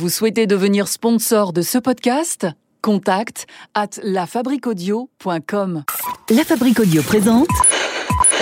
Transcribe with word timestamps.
Vous 0.00 0.08
souhaitez 0.08 0.46
devenir 0.46 0.88
sponsor 0.88 1.52
de 1.52 1.60
ce 1.60 1.76
podcast? 1.76 2.46
Contact 2.80 3.46
at 3.74 3.90
lafabriquaudio.com. 4.02 5.84
La 6.30 6.42
Fabrique 6.42 6.80
Audio 6.80 7.02
présente 7.02 7.50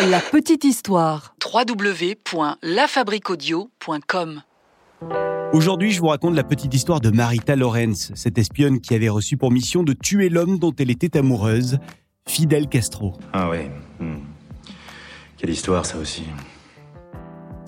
La 0.09 0.21
Petite 0.21 0.63
Histoire. 0.63 1.35
www.lafabriquaudio.com. 1.45 4.43
Aujourd'hui, 5.53 5.91
je 5.91 5.99
vous 5.99 6.07
raconte 6.07 6.37
la 6.37 6.45
petite 6.45 6.73
histoire 6.73 7.01
de 7.01 7.11
Marita 7.11 7.57
Lorenz, 7.57 8.13
cette 8.15 8.39
espionne 8.39 8.81
qui 8.81 8.95
avait 8.95 9.09
reçu 9.09 9.37
pour 9.37 9.51
mission 9.51 9.83
de 9.83 9.95
tuer 9.95 10.29
l'homme 10.29 10.61
dont 10.61 10.73
elle 10.79 10.93
était 10.93 11.19
amoureuse, 11.19 11.81
Fidel 12.29 12.69
Castro. 12.69 13.15
Ah 13.33 13.51
ouais. 13.51 13.69
hmm. 13.99 14.19
Quelle 15.37 15.51
histoire 15.51 15.85
ça 15.85 15.99
aussi. 15.99 16.23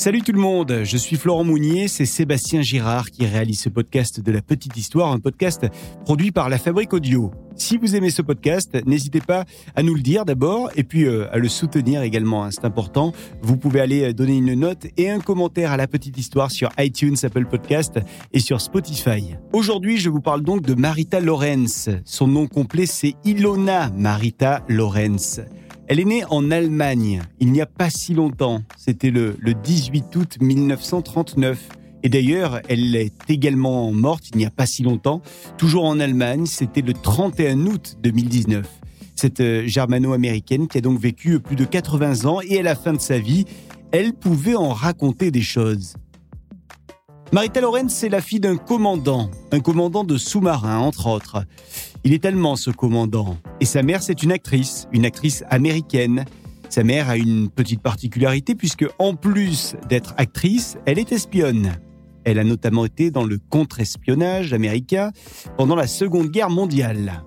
Salut 0.01 0.23
tout 0.23 0.33
le 0.33 0.41
monde, 0.41 0.81
je 0.85 0.97
suis 0.97 1.17
Florent 1.17 1.45
Mounier, 1.45 1.87
c'est 1.87 2.07
Sébastien 2.07 2.63
Girard 2.63 3.11
qui 3.11 3.27
réalise 3.27 3.61
ce 3.61 3.69
podcast 3.69 4.19
de 4.19 4.33
la 4.33 4.41
petite 4.41 4.75
histoire, 4.79 5.13
un 5.13 5.19
podcast 5.19 5.67
produit 6.07 6.31
par 6.31 6.49
la 6.49 6.57
Fabrique 6.57 6.95
Audio. 6.95 7.33
Si 7.55 7.77
vous 7.77 7.95
aimez 7.95 8.09
ce 8.09 8.23
podcast, 8.23 8.79
n'hésitez 8.87 9.21
pas 9.21 9.45
à 9.77 9.83
nous 9.83 9.95
le 9.95 10.01
dire 10.01 10.25
d'abord 10.25 10.71
et 10.75 10.85
puis 10.85 11.05
euh, 11.05 11.31
à 11.31 11.37
le 11.37 11.49
soutenir 11.49 12.01
également, 12.01 12.45
hein, 12.45 12.51
c'est 12.51 12.65
important. 12.65 13.13
Vous 13.43 13.59
pouvez 13.59 13.81
aller 13.83 14.05
euh, 14.05 14.15
donner 14.15 14.39
une 14.39 14.55
note 14.55 14.87
et 14.97 15.11
un 15.11 15.21
commentaire 15.21 15.71
à 15.71 15.77
la 15.77 15.87
petite 15.87 16.17
histoire 16.17 16.51
sur 16.51 16.71
iTunes, 16.79 17.17
Apple 17.23 17.45
Podcast 17.45 18.01
et 18.33 18.41
sur 18.41 18.63
Spotify. 18.63 19.37
Aujourd'hui, 19.53 19.99
je 19.99 20.09
vous 20.09 20.23
parle 20.23 20.41
donc 20.41 20.63
de 20.63 20.73
Marita 20.73 21.21
Lorenz. 21.21 21.91
Son 22.07 22.27
nom 22.27 22.47
complet 22.47 22.87
c'est 22.87 23.17
Ilona 23.27 23.91
Marita 23.91 24.65
Lorenz. 24.67 25.43
Elle 25.91 25.99
est 25.99 26.05
née 26.05 26.25
en 26.31 26.53
Allemagne 26.53 27.21
il 27.41 27.51
n'y 27.51 27.61
a 27.61 27.67
pas 27.67 27.91
si 27.91 28.15
longtemps. 28.15 28.63
C'était 28.77 29.11
le, 29.11 29.35
le 29.41 29.55
18 29.55 30.15
août 30.15 30.37
1939. 30.41 31.59
Et 32.05 32.09
d'ailleurs, 32.09 32.61
elle 32.69 32.95
est 32.95 33.13
également 33.29 33.91
morte 33.91 34.29
il 34.33 34.39
n'y 34.39 34.47
a 34.47 34.51
pas 34.51 34.67
si 34.67 34.85
longtemps, 34.85 35.21
toujours 35.59 35.87
en 35.87 35.99
Allemagne. 35.99 36.47
C'était 36.47 36.83
le 36.83 36.93
31 36.93 37.67
août 37.67 37.97
2019. 38.05 38.65
Cette 39.17 39.41
euh, 39.41 39.67
germano-américaine 39.67 40.69
qui 40.69 40.79
a 40.79 40.81
donc 40.81 41.01
vécu 41.01 41.41
plus 41.41 41.57
de 41.57 41.65
80 41.65 42.25
ans 42.25 42.41
et 42.41 42.61
à 42.61 42.63
la 42.63 42.77
fin 42.77 42.93
de 42.93 43.01
sa 43.01 43.19
vie, 43.19 43.45
elle 43.91 44.13
pouvait 44.13 44.55
en 44.55 44.69
raconter 44.69 45.33
des 45.33 45.43
choses. 45.43 45.95
Marita 47.33 47.61
Lorenz, 47.61 47.93
c'est 47.93 48.09
la 48.09 48.21
fille 48.21 48.39
d'un 48.39 48.57
commandant, 48.57 49.29
un 49.51 49.59
commandant 49.59 50.05
de 50.05 50.17
sous-marin, 50.19 50.79
entre 50.79 51.09
autres. 51.09 51.45
Il 52.03 52.15
est 52.15 52.25
allemand, 52.25 52.57
ce 52.57 52.71
commandant. 52.71 53.37
Et 53.61 53.67
sa 53.67 53.83
mère, 53.83 54.03
c'est 54.03 54.23
une 54.23 54.33
actrice, 54.33 54.89
une 54.91 55.05
actrice 55.05 55.45
américaine. 55.51 56.25
Sa 56.71 56.83
mère 56.83 57.11
a 57.11 57.17
une 57.17 57.51
petite 57.51 57.83
particularité 57.83 58.55
puisque, 58.55 58.87
en 58.99 59.15
plus 59.15 59.77
d'être 59.89 60.15
actrice, 60.17 60.79
elle 60.87 60.99
est 60.99 61.13
espionne. 61.13 61.77
Elle 62.25 62.39
a 62.39 62.45
notamment 62.45 62.87
été 62.87 63.11
dans 63.11 63.25
le 63.25 63.39
contre-espionnage 63.39 64.55
américain 64.55 65.11
pendant 65.59 65.77
la 65.77 65.87
Seconde 65.87 66.31
Guerre 66.31 66.51
mondiale. 66.51 67.23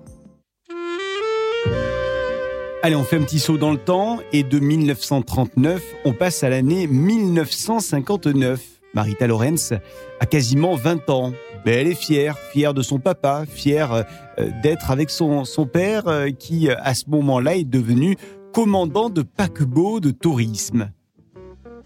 Allez, 2.82 2.96
on 2.96 3.04
fait 3.04 3.16
un 3.16 3.22
petit 3.22 3.38
saut 3.38 3.58
dans 3.58 3.72
le 3.72 3.78
temps 3.78 4.18
et 4.32 4.42
de 4.42 4.58
1939, 4.58 5.82
on 6.04 6.12
passe 6.12 6.42
à 6.42 6.50
l'année 6.50 6.86
1959. 6.86 8.60
Marita 8.92 9.26
Lorenz 9.26 9.72
a 10.20 10.26
quasiment 10.26 10.74
20 10.74 11.08
ans. 11.10 11.32
Elle 11.66 11.88
est 11.88 11.94
fière, 11.94 12.38
fière 12.38 12.74
de 12.74 12.82
son 12.82 12.98
papa, 12.98 13.44
fière 13.48 14.04
euh, 14.38 14.50
d'être 14.62 14.90
avec 14.90 15.10
son, 15.10 15.44
son 15.44 15.66
père 15.66 16.08
euh, 16.08 16.30
qui, 16.30 16.68
euh, 16.68 16.74
à 16.80 16.94
ce 16.94 17.08
moment-là, 17.08 17.56
est 17.56 17.64
devenu 17.64 18.16
commandant 18.52 19.08
de 19.08 19.22
paquebot 19.22 20.00
de 20.00 20.10
tourisme. 20.10 20.90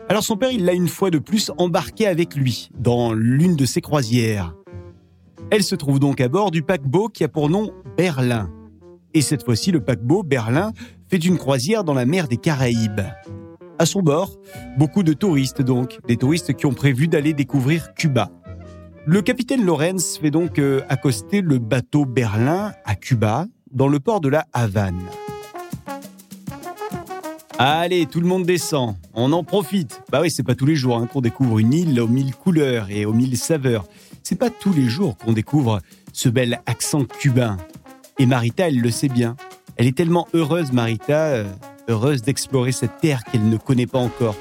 Alors 0.08 0.24
son 0.24 0.36
père, 0.36 0.50
il 0.50 0.64
l'a 0.64 0.72
une 0.72 0.88
fois 0.88 1.10
de 1.10 1.18
plus 1.18 1.52
embarqué 1.58 2.06
avec 2.06 2.34
lui 2.34 2.70
dans 2.78 3.12
l'une 3.12 3.56
de 3.56 3.66
ses 3.66 3.80
croisières. 3.80 4.54
Elle 5.50 5.62
se 5.62 5.74
trouve 5.74 6.00
donc 6.00 6.20
à 6.20 6.28
bord 6.28 6.50
du 6.50 6.62
paquebot 6.62 7.08
qui 7.08 7.24
a 7.24 7.28
pour 7.28 7.48
nom 7.48 7.72
Berlin. 7.96 8.50
Et 9.14 9.22
cette 9.22 9.44
fois-ci, 9.44 9.70
le 9.70 9.80
paquebot 9.80 10.22
Berlin 10.22 10.72
fait 11.08 11.24
une 11.24 11.38
croisière 11.38 11.84
dans 11.84 11.94
la 11.94 12.04
mer 12.04 12.26
des 12.26 12.36
Caraïbes. 12.36 13.00
À 13.78 13.86
son 13.86 14.02
bord, 14.02 14.32
beaucoup 14.76 15.02
de 15.02 15.12
touristes 15.12 15.62
donc, 15.62 15.98
des 16.08 16.16
touristes 16.16 16.54
qui 16.54 16.66
ont 16.66 16.74
prévu 16.74 17.06
d'aller 17.06 17.32
découvrir 17.32 17.94
Cuba. 17.94 18.30
Le 19.10 19.22
capitaine 19.22 19.64
Lorenz 19.64 20.18
fait 20.20 20.30
donc 20.30 20.58
euh, 20.58 20.82
accoster 20.90 21.40
le 21.40 21.58
bateau 21.58 22.04
Berlin 22.04 22.74
à 22.84 22.94
Cuba, 22.94 23.46
dans 23.72 23.88
le 23.88 24.00
port 24.00 24.20
de 24.20 24.28
la 24.28 24.44
Havane. 24.52 25.00
Allez, 27.58 28.04
tout 28.04 28.20
le 28.20 28.26
monde 28.26 28.44
descend, 28.44 28.96
on 29.14 29.32
en 29.32 29.44
profite. 29.44 30.02
Bah 30.12 30.20
oui, 30.20 30.30
c'est 30.30 30.42
pas 30.42 30.54
tous 30.54 30.66
les 30.66 30.76
jours 30.76 30.98
hein, 30.98 31.06
qu'on 31.10 31.22
découvre 31.22 31.58
une 31.58 31.72
île 31.72 31.98
aux 32.02 32.06
mille 32.06 32.34
couleurs 32.34 32.90
et 32.90 33.06
aux 33.06 33.14
mille 33.14 33.38
saveurs. 33.38 33.86
C'est 34.22 34.36
pas 34.36 34.50
tous 34.50 34.74
les 34.74 34.90
jours 34.90 35.16
qu'on 35.16 35.32
découvre 35.32 35.80
ce 36.12 36.28
bel 36.28 36.60
accent 36.66 37.06
cubain. 37.06 37.56
Et 38.18 38.26
Marita, 38.26 38.68
elle 38.68 38.82
le 38.82 38.90
sait 38.90 39.08
bien. 39.08 39.36
Elle 39.76 39.86
est 39.86 39.96
tellement 39.96 40.28
heureuse, 40.34 40.72
Marita, 40.72 41.28
euh, 41.28 41.44
heureuse 41.88 42.20
d'explorer 42.20 42.72
cette 42.72 42.98
terre 43.00 43.24
qu'elle 43.24 43.48
ne 43.48 43.56
connaît 43.56 43.86
pas 43.86 44.00
encore. 44.00 44.36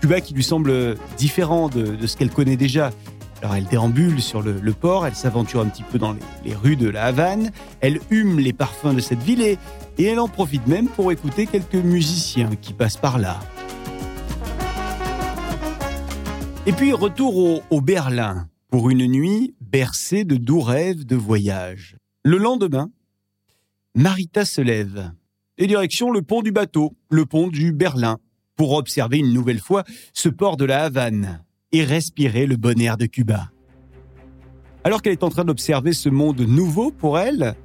Cuba 0.00 0.20
qui 0.20 0.32
lui 0.32 0.44
semble 0.44 0.96
différent 1.18 1.68
de, 1.68 1.96
de 1.96 2.06
ce 2.06 2.16
qu'elle 2.16 2.30
connaît 2.30 2.56
déjà. 2.56 2.92
Alors 3.42 3.54
elle 3.54 3.66
déambule 3.66 4.22
sur 4.22 4.42
le, 4.42 4.72
port, 4.72 5.06
elle 5.06 5.14
s'aventure 5.14 5.60
un 5.60 5.66
petit 5.66 5.82
peu 5.82 5.98
dans 5.98 6.16
les, 6.44 6.54
rues 6.54 6.76
de 6.76 6.88
la 6.88 7.04
Havane, 7.04 7.50
elle 7.80 8.00
hume 8.10 8.38
les 8.38 8.52
parfums 8.52 8.94
de 8.94 9.00
cette 9.00 9.22
ville 9.22 9.42
et, 9.42 9.58
elle 9.98 10.18
en 10.18 10.28
profite 10.28 10.66
même 10.66 10.88
pour 10.88 11.12
écouter 11.12 11.46
quelques 11.46 11.74
musiciens 11.74 12.50
qui 12.56 12.72
passent 12.72 12.96
par 12.96 13.18
là. 13.18 13.40
Et 16.66 16.72
puis 16.72 16.92
retour 16.92 17.62
au 17.70 17.80
Berlin 17.80 18.48
pour 18.70 18.90
une 18.90 19.06
nuit 19.06 19.54
bercée 19.60 20.24
de 20.24 20.36
doux 20.36 20.60
rêves 20.60 21.06
de 21.06 21.16
voyage. 21.16 21.96
Le 22.24 22.38
lendemain, 22.38 22.90
Marita 23.94 24.44
se 24.44 24.60
lève 24.60 25.12
et 25.58 25.66
direction 25.66 26.10
le 26.10 26.22
pont 26.22 26.42
du 26.42 26.52
bateau, 26.52 26.94
le 27.08 27.24
pont 27.24 27.48
du 27.48 27.72
Berlin, 27.72 28.18
pour 28.56 28.72
observer 28.72 29.18
une 29.18 29.32
nouvelle 29.32 29.60
fois 29.60 29.84
ce 30.12 30.28
port 30.28 30.56
de 30.56 30.64
la 30.64 30.84
Havane 30.84 31.45
et 31.72 31.84
respirer 31.84 32.46
le 32.46 32.56
bon 32.56 32.80
air 32.80 32.96
de 32.96 33.06
Cuba. 33.06 33.50
Alors 34.84 35.02
qu'elle 35.02 35.12
est 35.12 35.24
en 35.24 35.30
train 35.30 35.44
d'observer 35.44 35.92
ce 35.92 36.08
monde 36.08 36.40
nouveau 36.40 36.90
pour 36.90 37.18
elle, 37.18 37.56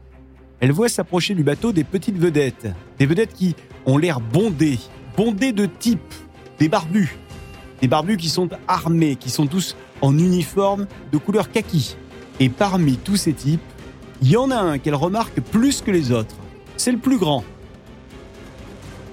elle 0.59 0.71
voit 0.71 0.89
s'approcher 0.89 1.35
du 1.35 1.43
bateau 1.43 1.71
des 1.71 1.83
petites 1.83 2.17
vedettes, 2.17 2.67
des 2.97 3.05
vedettes 3.05 3.33
qui 3.33 3.55
ont 3.85 3.97
l'air 3.97 4.19
bondées, 4.19 4.79
bondées 5.15 5.51
de 5.51 5.65
types, 5.65 6.13
des 6.59 6.69
barbus, 6.69 7.17
des 7.81 7.87
barbus 7.87 8.17
qui 8.17 8.29
sont 8.29 8.49
armés, 8.67 9.15
qui 9.15 9.29
sont 9.29 9.47
tous 9.47 9.75
en 10.01 10.17
uniforme 10.17 10.87
de 11.11 11.17
couleur 11.17 11.51
kaki. 11.51 11.95
Et 12.39 12.49
parmi 12.49 12.97
tous 12.97 13.17
ces 13.17 13.33
types, 13.33 13.61
il 14.21 14.29
y 14.29 14.37
en 14.37 14.51
a 14.51 14.57
un 14.57 14.77
qu'elle 14.77 14.95
remarque 14.95 15.39
plus 15.41 15.81
que 15.81 15.91
les 15.91 16.11
autres. 16.11 16.35
C'est 16.77 16.91
le 16.91 16.97
plus 16.97 17.17
grand. 17.17 17.43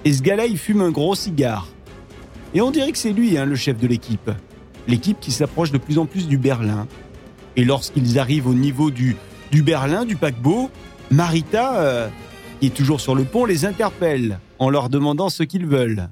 Et 0.05 0.13
ce 0.13 0.21
gars-là, 0.21 0.45
il 0.45 0.57
fume 0.57 0.81
un 0.81 0.91
gros 0.91 1.15
cigare. 1.15 1.67
Et 2.53 2.61
on 2.61 2.71
dirait 2.71 2.91
que 2.91 2.97
c'est 2.97 3.11
lui, 3.11 3.37
hein, 3.37 3.45
le 3.45 3.55
chef 3.55 3.77
de 3.77 3.87
l'équipe. 3.87 4.31
L'équipe 4.89 5.19
qui 5.19 5.31
s'approche 5.31 5.71
de 5.71 5.77
plus 5.77 5.99
en 5.99 6.07
plus 6.07 6.27
du 6.27 6.39
Berlin. 6.39 6.87
Et 7.55 7.63
lorsqu'ils 7.63 8.17
arrivent 8.17 8.47
au 8.47 8.55
niveau 8.55 8.89
du, 8.89 9.15
du 9.51 9.61
Berlin, 9.61 10.03
du 10.03 10.15
paquebot, 10.15 10.71
Marita, 11.11 11.79
euh, 11.79 12.09
qui 12.59 12.67
est 12.67 12.75
toujours 12.75 12.99
sur 12.99 13.13
le 13.13 13.23
pont, 13.23 13.45
les 13.45 13.65
interpelle 13.65 14.39
en 14.57 14.71
leur 14.71 14.89
demandant 14.89 15.29
ce 15.29 15.43
qu'ils 15.43 15.67
veulent. 15.67 16.09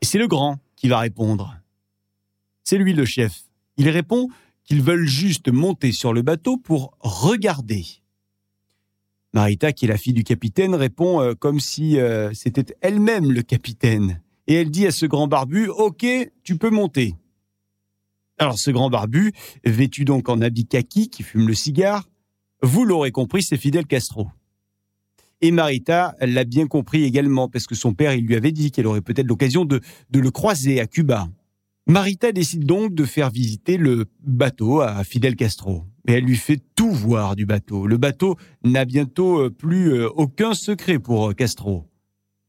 Et 0.00 0.04
c'est 0.04 0.18
le 0.18 0.28
grand 0.28 0.58
qui 0.76 0.86
va 0.86 1.00
répondre. 1.00 1.56
C'est 2.62 2.78
lui 2.78 2.92
le 2.92 3.04
chef. 3.04 3.42
Il 3.78 3.88
répond 3.88 4.28
qu'ils 4.64 4.82
veulent 4.82 5.08
juste 5.08 5.48
monter 5.50 5.90
sur 5.90 6.12
le 6.12 6.22
bateau 6.22 6.56
pour 6.56 6.96
regarder. 7.00 7.84
Marita, 9.32 9.72
qui 9.72 9.86
est 9.86 9.88
la 9.88 9.98
fille 9.98 10.12
du 10.12 10.22
capitaine, 10.22 10.76
répond 10.76 11.20
euh, 11.20 11.34
comme 11.34 11.58
si 11.58 11.98
euh, 11.98 12.32
c'était 12.32 12.76
elle-même 12.80 13.32
le 13.32 13.42
capitaine. 13.42 14.20
Et 14.46 14.54
elle 14.54 14.70
dit 14.70 14.86
à 14.86 14.92
ce 14.92 15.04
grand 15.04 15.26
barbu, 15.26 15.66
OK, 15.66 16.06
tu 16.44 16.56
peux 16.56 16.70
monter. 16.70 17.16
Alors 18.38 18.58
ce 18.58 18.70
grand 18.70 18.90
barbu, 18.90 19.32
vêtu 19.64 20.04
donc 20.04 20.28
en 20.28 20.40
habit 20.40 20.66
kaki, 20.66 21.08
qui 21.08 21.22
fume 21.22 21.46
le 21.46 21.54
cigare, 21.54 22.08
vous 22.62 22.84
l'aurez 22.84 23.10
compris, 23.10 23.42
c'est 23.42 23.56
Fidel 23.56 23.86
Castro. 23.86 24.28
Et 25.40 25.50
Marita 25.50 26.14
l'a 26.20 26.44
bien 26.44 26.66
compris 26.66 27.04
également, 27.04 27.48
parce 27.48 27.66
que 27.66 27.74
son 27.74 27.92
père, 27.92 28.14
il 28.14 28.24
lui 28.24 28.34
avait 28.34 28.52
dit 28.52 28.70
qu'elle 28.70 28.86
aurait 28.86 29.02
peut-être 29.02 29.26
l'occasion 29.26 29.64
de, 29.64 29.80
de 30.10 30.20
le 30.20 30.30
croiser 30.30 30.80
à 30.80 30.86
Cuba. 30.86 31.28
Marita 31.86 32.32
décide 32.32 32.64
donc 32.64 32.94
de 32.94 33.04
faire 33.04 33.28
visiter 33.28 33.76
le 33.76 34.06
bateau 34.20 34.80
à 34.80 35.04
Fidel 35.04 35.36
Castro. 35.36 35.84
Et 36.08 36.12
elle 36.12 36.24
lui 36.24 36.36
fait 36.36 36.60
tout 36.74 36.90
voir 36.90 37.36
du 37.36 37.44
bateau. 37.44 37.86
Le 37.86 37.98
bateau 37.98 38.36
n'a 38.62 38.86
bientôt 38.86 39.40
euh, 39.40 39.50
plus 39.50 39.92
euh, 39.92 40.08
aucun 40.16 40.54
secret 40.54 40.98
pour 40.98 41.30
euh, 41.30 41.34
Castro. 41.34 41.84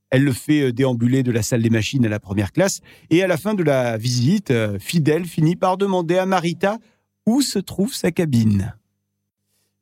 Elle 0.10 0.24
le 0.24 0.34
fait 0.34 0.72
déambuler 0.72 1.24
de 1.24 1.32
la 1.32 1.42
salle 1.42 1.62
des 1.62 1.70
machines 1.70 2.06
à 2.06 2.10
la 2.10 2.20
première 2.20 2.52
classe. 2.52 2.82
Et 3.10 3.24
à 3.24 3.28
la 3.28 3.38
fin 3.38 3.54
de 3.54 3.64
la 3.64 3.98
visite, 3.98 4.54
Fidel 4.80 5.26
finit 5.26 5.56
par 5.56 5.78
demander 5.78 6.18
à 6.18 6.26
Marita 6.26 6.78
où 7.26 7.42
se 7.42 7.60
trouve 7.60 7.94
sa 7.94 8.12
cabine. 8.12 8.76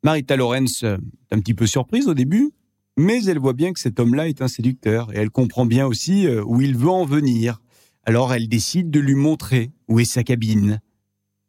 Marita 0.02 0.36
Lorenz 0.36 0.82
est 0.82 1.34
un 1.34 1.40
petit 1.40 1.54
peu 1.54 1.66
surprise 1.66 2.08
au 2.08 2.14
début, 2.14 2.52
mais 2.96 3.24
elle 3.24 3.38
voit 3.38 3.52
bien 3.52 3.72
que 3.72 3.80
cet 3.80 4.00
homme-là 4.00 4.28
est 4.28 4.42
un 4.42 4.48
séducteur 4.48 5.12
et 5.12 5.18
elle 5.18 5.30
comprend 5.30 5.66
bien 5.66 5.86
aussi 5.86 6.26
où 6.28 6.60
il 6.60 6.76
veut 6.76 6.90
en 6.90 7.04
venir. 7.04 7.60
Alors 8.04 8.34
elle 8.34 8.48
décide 8.48 8.90
de 8.90 9.00
lui 9.00 9.14
montrer 9.14 9.72
où 9.88 10.00
est 10.00 10.04
sa 10.04 10.22
cabine. 10.22 10.80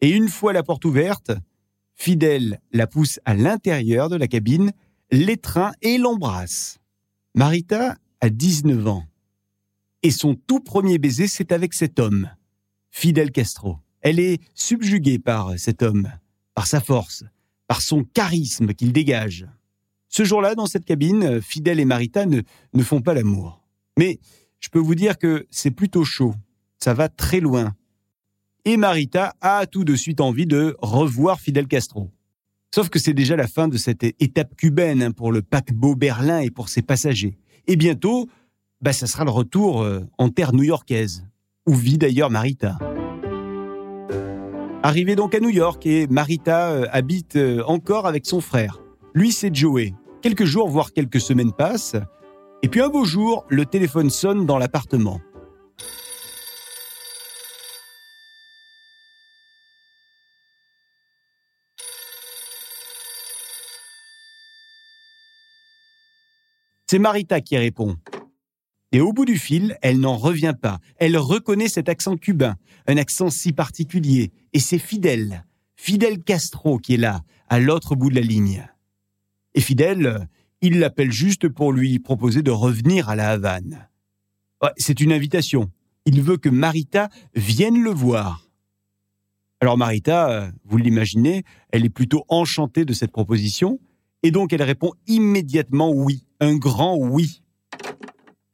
Et 0.01 0.09
une 0.09 0.29
fois 0.29 0.53
la 0.53 0.63
porte 0.63 0.85
ouverte, 0.85 1.31
Fidèle 1.95 2.59
la 2.71 2.87
pousse 2.87 3.19
à 3.25 3.33
l'intérieur 3.33 4.09
de 4.09 4.17
la 4.17 4.27
cabine, 4.27 4.71
l'étreint 5.11 5.71
et 5.81 5.97
l'embrasse. 5.97 6.79
Marita 7.33 7.95
a 8.25 8.29
19 8.29 8.87
ans. 8.87 9.05
Et 10.03 10.11
son 10.11 10.35
tout 10.35 10.59
premier 10.59 10.97
baiser, 10.97 11.27
c'est 11.27 11.51
avec 11.51 11.73
cet 11.73 11.99
homme, 11.99 12.29
Fidel 12.91 13.31
Castro. 13.31 13.77
Elle 14.01 14.19
est 14.19 14.39
subjuguée 14.53 15.19
par 15.19 15.57
cet 15.57 15.81
homme, 15.81 16.11
par 16.53 16.67
sa 16.67 16.81
force, 16.81 17.23
par 17.67 17.81
son 17.81 18.03
charisme 18.03 18.73
qu'il 18.73 18.93
dégage. 18.93 19.47
Ce 20.09 20.23
jour-là, 20.23 20.55
dans 20.55 20.67
cette 20.67 20.85
cabine, 20.85 21.41
Fidel 21.41 21.79
et 21.79 21.85
Marita 21.85 22.25
ne, 22.25 22.41
ne 22.73 22.83
font 22.83 23.01
pas 23.01 23.13
l'amour. 23.13 23.61
Mais 23.97 24.19
je 24.59 24.69
peux 24.69 24.79
vous 24.79 24.95
dire 24.95 25.17
que 25.17 25.47
c'est 25.49 25.71
plutôt 25.71 26.03
chaud. 26.03 26.35
Ça 26.77 26.93
va 26.93 27.09
très 27.09 27.39
loin 27.39 27.73
et 28.65 28.77
Marita 28.77 29.35
a 29.41 29.67
tout 29.67 29.83
de 29.83 29.95
suite 29.95 30.19
envie 30.19 30.47
de 30.47 30.75
revoir 30.81 31.39
Fidel 31.39 31.67
Castro. 31.67 32.09
Sauf 32.73 32.89
que 32.89 32.99
c'est 32.99 33.13
déjà 33.13 33.35
la 33.35 33.47
fin 33.47 33.67
de 33.67 33.77
cette 33.77 34.03
étape 34.03 34.55
cubaine 34.57 35.03
hein, 35.03 35.11
pour 35.11 35.31
le 35.31 35.43
paquebot 35.43 35.95
Berlin 35.95 36.39
et 36.39 36.49
pour 36.49 36.67
ses 36.67 36.81
passagers. 36.81 37.37
Et 37.67 37.75
bientôt, 37.75 38.27
bah, 38.81 38.93
ça 38.93 39.07
sera 39.07 39.23
le 39.23 39.31
retour 39.31 39.81
euh, 39.81 40.01
en 40.17 40.29
terre 40.29 40.53
new-yorkaise, 40.53 41.25
où 41.65 41.73
vit 41.73 41.97
d'ailleurs 41.97 42.29
Marita. 42.29 42.77
Arrivé 44.83 45.15
donc 45.15 45.33
à 45.33 45.39
New 45.39 45.49
York 45.49 45.83
et 45.87 46.05
Marita 46.07 46.69
euh, 46.69 46.85
habite 46.91 47.37
euh, 47.37 47.63
encore 47.65 48.05
avec 48.05 48.27
son 48.27 48.39
frère. 48.39 48.81
Lui, 49.15 49.31
c'est 49.31 49.53
Joey. 49.53 49.95
Quelques 50.21 50.45
jours, 50.45 50.69
voire 50.69 50.93
quelques 50.93 51.19
semaines 51.19 51.53
passent. 51.53 51.95
Et 52.61 52.67
puis 52.67 52.81
un 52.81 52.89
beau 52.89 53.03
jour, 53.03 53.45
le 53.49 53.65
téléphone 53.65 54.11
sonne 54.11 54.45
dans 54.45 54.59
l'appartement. 54.59 55.21
C'est 66.87 66.99
Marita 66.99 67.41
qui 67.41 67.57
répond. 67.57 67.97
Et 68.91 69.01
au 69.01 69.11
bout 69.11 69.25
du 69.25 69.37
fil, 69.37 69.77
elle 69.81 69.99
n'en 69.99 70.17
revient 70.17 70.53
pas. 70.59 70.79
Elle 70.97 71.17
reconnaît 71.17 71.67
cet 71.67 71.89
accent 71.89 72.15
cubain, 72.15 72.55
un 72.87 72.97
accent 72.97 73.31
si 73.31 73.53
particulier. 73.53 74.31
Et 74.53 74.59
c'est 74.59 74.77
Fidel, 74.77 75.45
Fidel 75.75 76.23
Castro 76.23 76.77
qui 76.77 76.93
est 76.93 76.97
là, 76.97 77.21
à 77.49 77.59
l'autre 77.59 77.95
bout 77.95 78.11
de 78.11 78.15
la 78.15 78.21
ligne. 78.21 78.67
Et 79.55 79.61
Fidel, 79.61 80.27
il 80.61 80.79
l'appelle 80.79 81.11
juste 81.11 81.49
pour 81.49 81.73
lui 81.73 81.97
proposer 81.97 82.43
de 82.43 82.51
revenir 82.51 83.09
à 83.09 83.15
la 83.15 83.31
Havane. 83.31 83.89
c'est 84.77 85.01
une 85.01 85.11
invitation. 85.11 85.71
Il 86.05 86.21
veut 86.21 86.37
que 86.37 86.49
Marita 86.49 87.09
vienne 87.33 87.81
le 87.81 87.91
voir. 87.91 88.47
Alors 89.59 89.77
Marita, 89.77 90.51
vous 90.65 90.77
l'imaginez, 90.77 91.43
elle 91.71 91.83
est 91.83 91.89
plutôt 91.89 92.25
enchantée 92.29 92.85
de 92.85 92.93
cette 92.93 93.11
proposition, 93.11 93.79
et 94.21 94.29
donc 94.29 94.53
elle 94.53 94.61
répond 94.61 94.91
immédiatement 95.07 95.91
oui 95.91 96.24
un 96.45 96.55
grand 96.55 96.95
oui. 96.95 97.41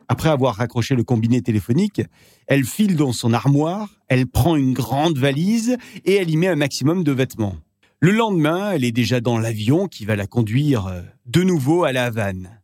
Après 0.08 0.30
avoir 0.30 0.56
raccroché 0.56 0.96
le 0.96 1.04
combiné 1.04 1.42
téléphonique, 1.42 2.02
elle 2.48 2.66
file 2.66 2.96
dans 2.96 3.14
son 3.14 3.34
armoire, 3.34 3.90
elle 4.08 4.28
prend 4.28 4.56
une 4.56 4.74
grande 4.74 5.18
valise 5.18 5.78
et 6.06 6.16
elle 6.16 6.30
y 6.30 6.38
met 6.38 6.48
un 6.48 6.56
maximum 6.56 7.04
de 7.04 7.12
vêtements. 7.12 7.56
Le 8.00 8.12
lendemain, 8.12 8.72
elle 8.72 8.84
est 8.84 8.92
déjà 8.92 9.22
dans 9.22 9.38
l'avion 9.38 9.88
qui 9.88 10.06
va 10.06 10.16
la 10.16 10.28
conduire 10.28 10.88
euh, 10.88 11.02
de 11.28 11.44
nouveau 11.44 11.84
à 11.84 11.94
La 11.94 12.06
Havane. 12.06 12.62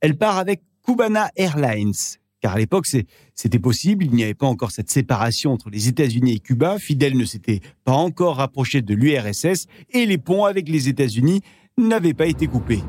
Elle 0.00 0.18
part 0.18 0.36
avec 0.36 0.62
Cubana 0.84 1.30
Airlines, 1.36 1.94
car 2.40 2.54
à 2.54 2.58
l'époque 2.58 2.86
c'était 2.86 3.58
possible, 3.60 4.04
il 4.04 4.10
n'y 4.10 4.24
avait 4.24 4.34
pas 4.34 4.48
encore 4.48 4.72
cette 4.72 4.90
séparation 4.90 5.52
entre 5.52 5.70
les 5.70 5.88
États-Unis 5.88 6.32
et 6.32 6.40
Cuba, 6.40 6.78
Fidel 6.78 7.16
ne 7.16 7.24
s'était 7.24 7.60
pas 7.84 7.92
encore 7.92 8.36
rapproché 8.36 8.82
de 8.82 8.94
l'URSS 8.94 9.68
et 9.90 10.06
les 10.06 10.18
ponts 10.18 10.44
avec 10.44 10.68
les 10.68 10.88
États-Unis 10.88 11.40
n'avaient 11.78 12.14
pas 12.14 12.26
été 12.26 12.48
coupés. 12.48 12.82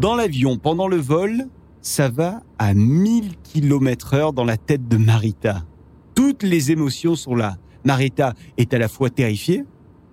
Dans 0.00 0.14
l'avion, 0.14 0.56
pendant 0.56 0.88
le 0.88 0.96
vol, 0.96 1.44
ça 1.82 2.08
va 2.08 2.40
à 2.58 2.72
1000 2.72 3.36
km 3.42 4.14
heure 4.14 4.32
dans 4.32 4.44
la 4.44 4.56
tête 4.56 4.88
de 4.88 4.96
Marita. 4.96 5.66
Toutes 6.14 6.42
les 6.42 6.72
émotions 6.72 7.16
sont 7.16 7.34
là. 7.34 7.58
Marita 7.84 8.32
est 8.56 8.72
à 8.72 8.78
la 8.78 8.88
fois 8.88 9.10
terrifiée, 9.10 9.62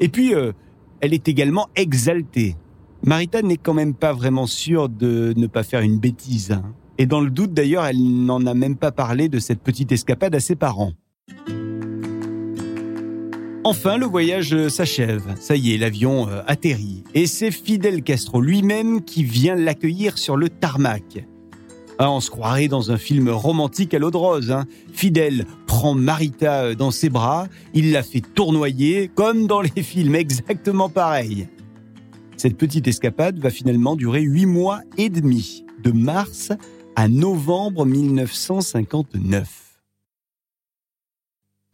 et 0.01 0.10
puis 0.10 0.36
euh, 0.36 0.51
elle 1.00 1.13
est 1.13 1.30
également 1.30 1.69
exaltée. 1.78 2.57
Marita 3.06 3.42
n'est 3.42 3.56
quand 3.56 3.74
même 3.74 3.94
pas 3.94 4.12
vraiment 4.12 4.45
sûre 4.45 4.89
de 4.89 5.34
ne 5.38 5.48
pas 5.48 5.63
faire 5.63 5.80
une 5.80 6.00
bêtise. 6.00 6.51
Hein. 6.51 6.63
Et 6.98 7.06
dans 7.06 7.22
le 7.22 7.30
doute 7.30 7.54
d'ailleurs, 7.54 7.86
elle 7.86 8.25
n'en 8.25 8.45
a 8.45 8.54
même 8.54 8.75
pas 8.75 8.92
parlé 8.92 9.30
de 9.30 9.40
cette 9.40 9.62
petite 9.62 9.94
escapade 9.94 10.36
à 10.36 10.42
ses 10.42 10.57
parents. 10.57 10.92
Enfin, 13.69 13.98
le 13.98 14.06
voyage 14.06 14.54
euh, 14.54 14.69
s'achève. 14.69 15.36
Ça 15.42 15.58
y 15.58 15.74
est, 15.74 15.78
l'avion 15.78 16.30
euh, 16.30 16.42
atterrit. 16.48 17.04
Et 17.14 17.28
c'est 17.28 17.52
Fidel 17.52 18.02
Castro 18.02 18.40
lui-même 18.40 19.04
qui 19.04 19.25
vient 19.25 19.56
l'accueillir 19.56 20.18
sur 20.18 20.38
le 20.38 20.48
tarmac. 20.48 21.25
Ah, 22.00 22.10
on 22.10 22.22
se 22.22 22.31
croirait 22.31 22.69
dans 22.69 22.92
un 22.92 22.98
film 22.98 23.28
romantique 23.28 23.94
à 23.94 24.00
l'eau 24.00 24.10
de 24.10 24.16
rose. 24.16 24.52
Hein. 24.52 24.68
Fidel 24.94 25.46
prend 25.66 25.96
Marita 25.96 26.64
euh, 26.64 26.75
dans 26.75 26.92
ses 26.92 27.10
bras, 27.10 27.48
il 27.74 27.92
la 27.92 28.04
fait 28.04 28.22
tournoyer, 28.22 29.12
comme 29.14 29.48
dans 29.48 29.60
les 29.60 29.84
films, 29.84 30.16
exactement 30.16 30.88
pareil. 30.88 31.50
Cette 32.38 32.56
petite 32.56 32.88
escapade 32.88 33.38
va 33.38 33.50
finalement 33.50 33.98
durer 33.98 34.22
huit 34.22 34.46
mois 34.46 34.80
et 34.98 35.10
demi, 35.10 35.66
de 35.84 35.92
mars 35.92 36.54
à 36.96 37.10
novembre 37.10 37.86
1959. 37.86 39.67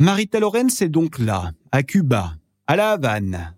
Marita 0.03 0.41
Lorenz 0.41 0.81
est 0.81 0.89
donc 0.89 1.17
là, 1.17 1.53
à 1.71 1.81
Cuba, 1.81 2.35
à 2.67 2.75
La 2.75 2.91
Havane. 2.91 3.55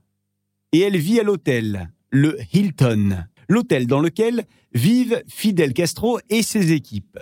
Et 0.73 0.81
elle 0.81 0.95
vit 0.95 1.19
à 1.19 1.23
l'hôtel, 1.23 1.91
le 2.11 2.37
Hilton, 2.53 3.25
l'hôtel 3.49 3.87
dans 3.87 3.99
lequel 3.99 4.45
vivent 4.71 5.23
Fidel 5.27 5.73
Castro 5.73 6.19
et 6.29 6.43
ses 6.43 6.71
équipes. 6.71 7.17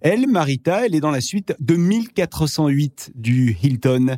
Elle, 0.00 0.28
Marita, 0.28 0.86
elle 0.86 0.94
est 0.94 1.00
dans 1.00 1.10
la 1.10 1.20
suite 1.20 1.54
de 1.60 1.76
1408 1.76 3.12
du 3.16 3.54
Hilton. 3.62 4.16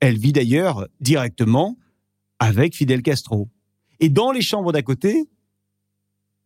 Elle 0.00 0.18
vit 0.18 0.32
d'ailleurs 0.32 0.88
directement 0.98 1.78
avec 2.40 2.74
Fidel 2.74 3.02
Castro. 3.02 3.48
Et 4.00 4.08
dans 4.08 4.32
les 4.32 4.42
chambres 4.42 4.72
d'à 4.72 4.82
côté, 4.82 5.28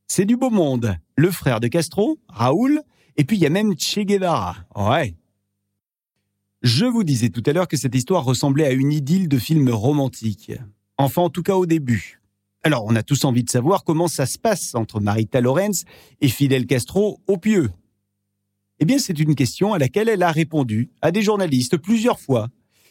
c'est 0.09 0.27
du 0.27 0.37
beau 0.37 0.51
monde. 0.51 0.95
Le 1.17 1.31
frère 1.31 1.61
de 1.61 1.69
Castro, 1.69 2.19
Raoul, 2.29 2.83
et 3.17 3.25
puis 3.25 3.39
il 3.39 3.41
y 3.41 3.47
a 3.47 3.51
même 3.51 3.73
Che 3.79 4.01
Guevara. 4.01 4.57
Ouais. 4.75 5.17
Je 6.63 6.87
vous 6.87 7.05
disais 7.05 7.29
tout 7.29 7.43
à 7.47 7.53
l'heure 7.53 7.69
que 7.69 7.77
cette 7.77 7.95
histoire 7.95 8.25
ressemblait 8.25 8.67
à 8.67 8.73
une 8.73 8.93
idylle 8.93 9.29
de 9.29 9.39
film 9.39 9.69
romantique. 9.69 10.53
Enfin, 10.99 11.23
en 11.23 11.31
tout 11.31 11.43
cas 11.43 11.55
au 11.55 11.67
début. 11.67 12.21
Alors, 12.63 12.85
on 12.87 12.97
a 12.97 13.03
tous 13.03 13.25
envie 13.25 13.45
de 13.45 13.51
savoir 13.51 13.85
comment 13.85 14.09
ça 14.09 14.27
se 14.27 14.39
passe 14.39 14.75
entre 14.75 14.99
Marita 14.99 15.41
Lorenz 15.41 15.85
et 16.21 16.29
Fidel 16.29 16.67
Castro 16.67 17.21
au 17.27 17.37
pieu. 17.37 17.71
Eh 18.81 18.85
bien, 18.85 18.99
c'est 18.99 19.19
une 19.19 19.35
question 19.35 19.73
à 19.73 19.79
laquelle 19.79 20.09
elle 20.09 20.23
a 20.23 20.33
répondu 20.33 20.91
à 21.01 21.13
des 21.13 21.23
journalistes 21.23 21.77
plusieurs 21.77 22.19
fois. 22.19 22.49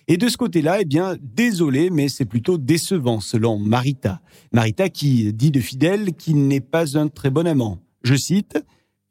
Et 0.08 0.18
de 0.18 0.30
ce 0.30 0.38
côté-là, 0.38 0.82
eh 0.82 0.86
bien, 0.86 1.18
désolé, 1.20 1.90
mais 1.90 2.08
c'est 2.08 2.26
plutôt 2.26 2.58
décevant 2.58 3.20
selon 3.20 3.58
Marita. 3.58 4.22
Marita 4.52 4.90
qui 4.90 5.34
dit 5.34 5.52
de 5.52 5.60
Fidel 5.60 6.14
qu'il 6.14 6.48
n'est 6.48 6.62
pas 6.62 6.98
un 6.98 7.08
très 7.08 7.32
bon 7.32 7.48
amant. 7.48 7.80
Je 8.04 8.16
cite, 8.16 8.58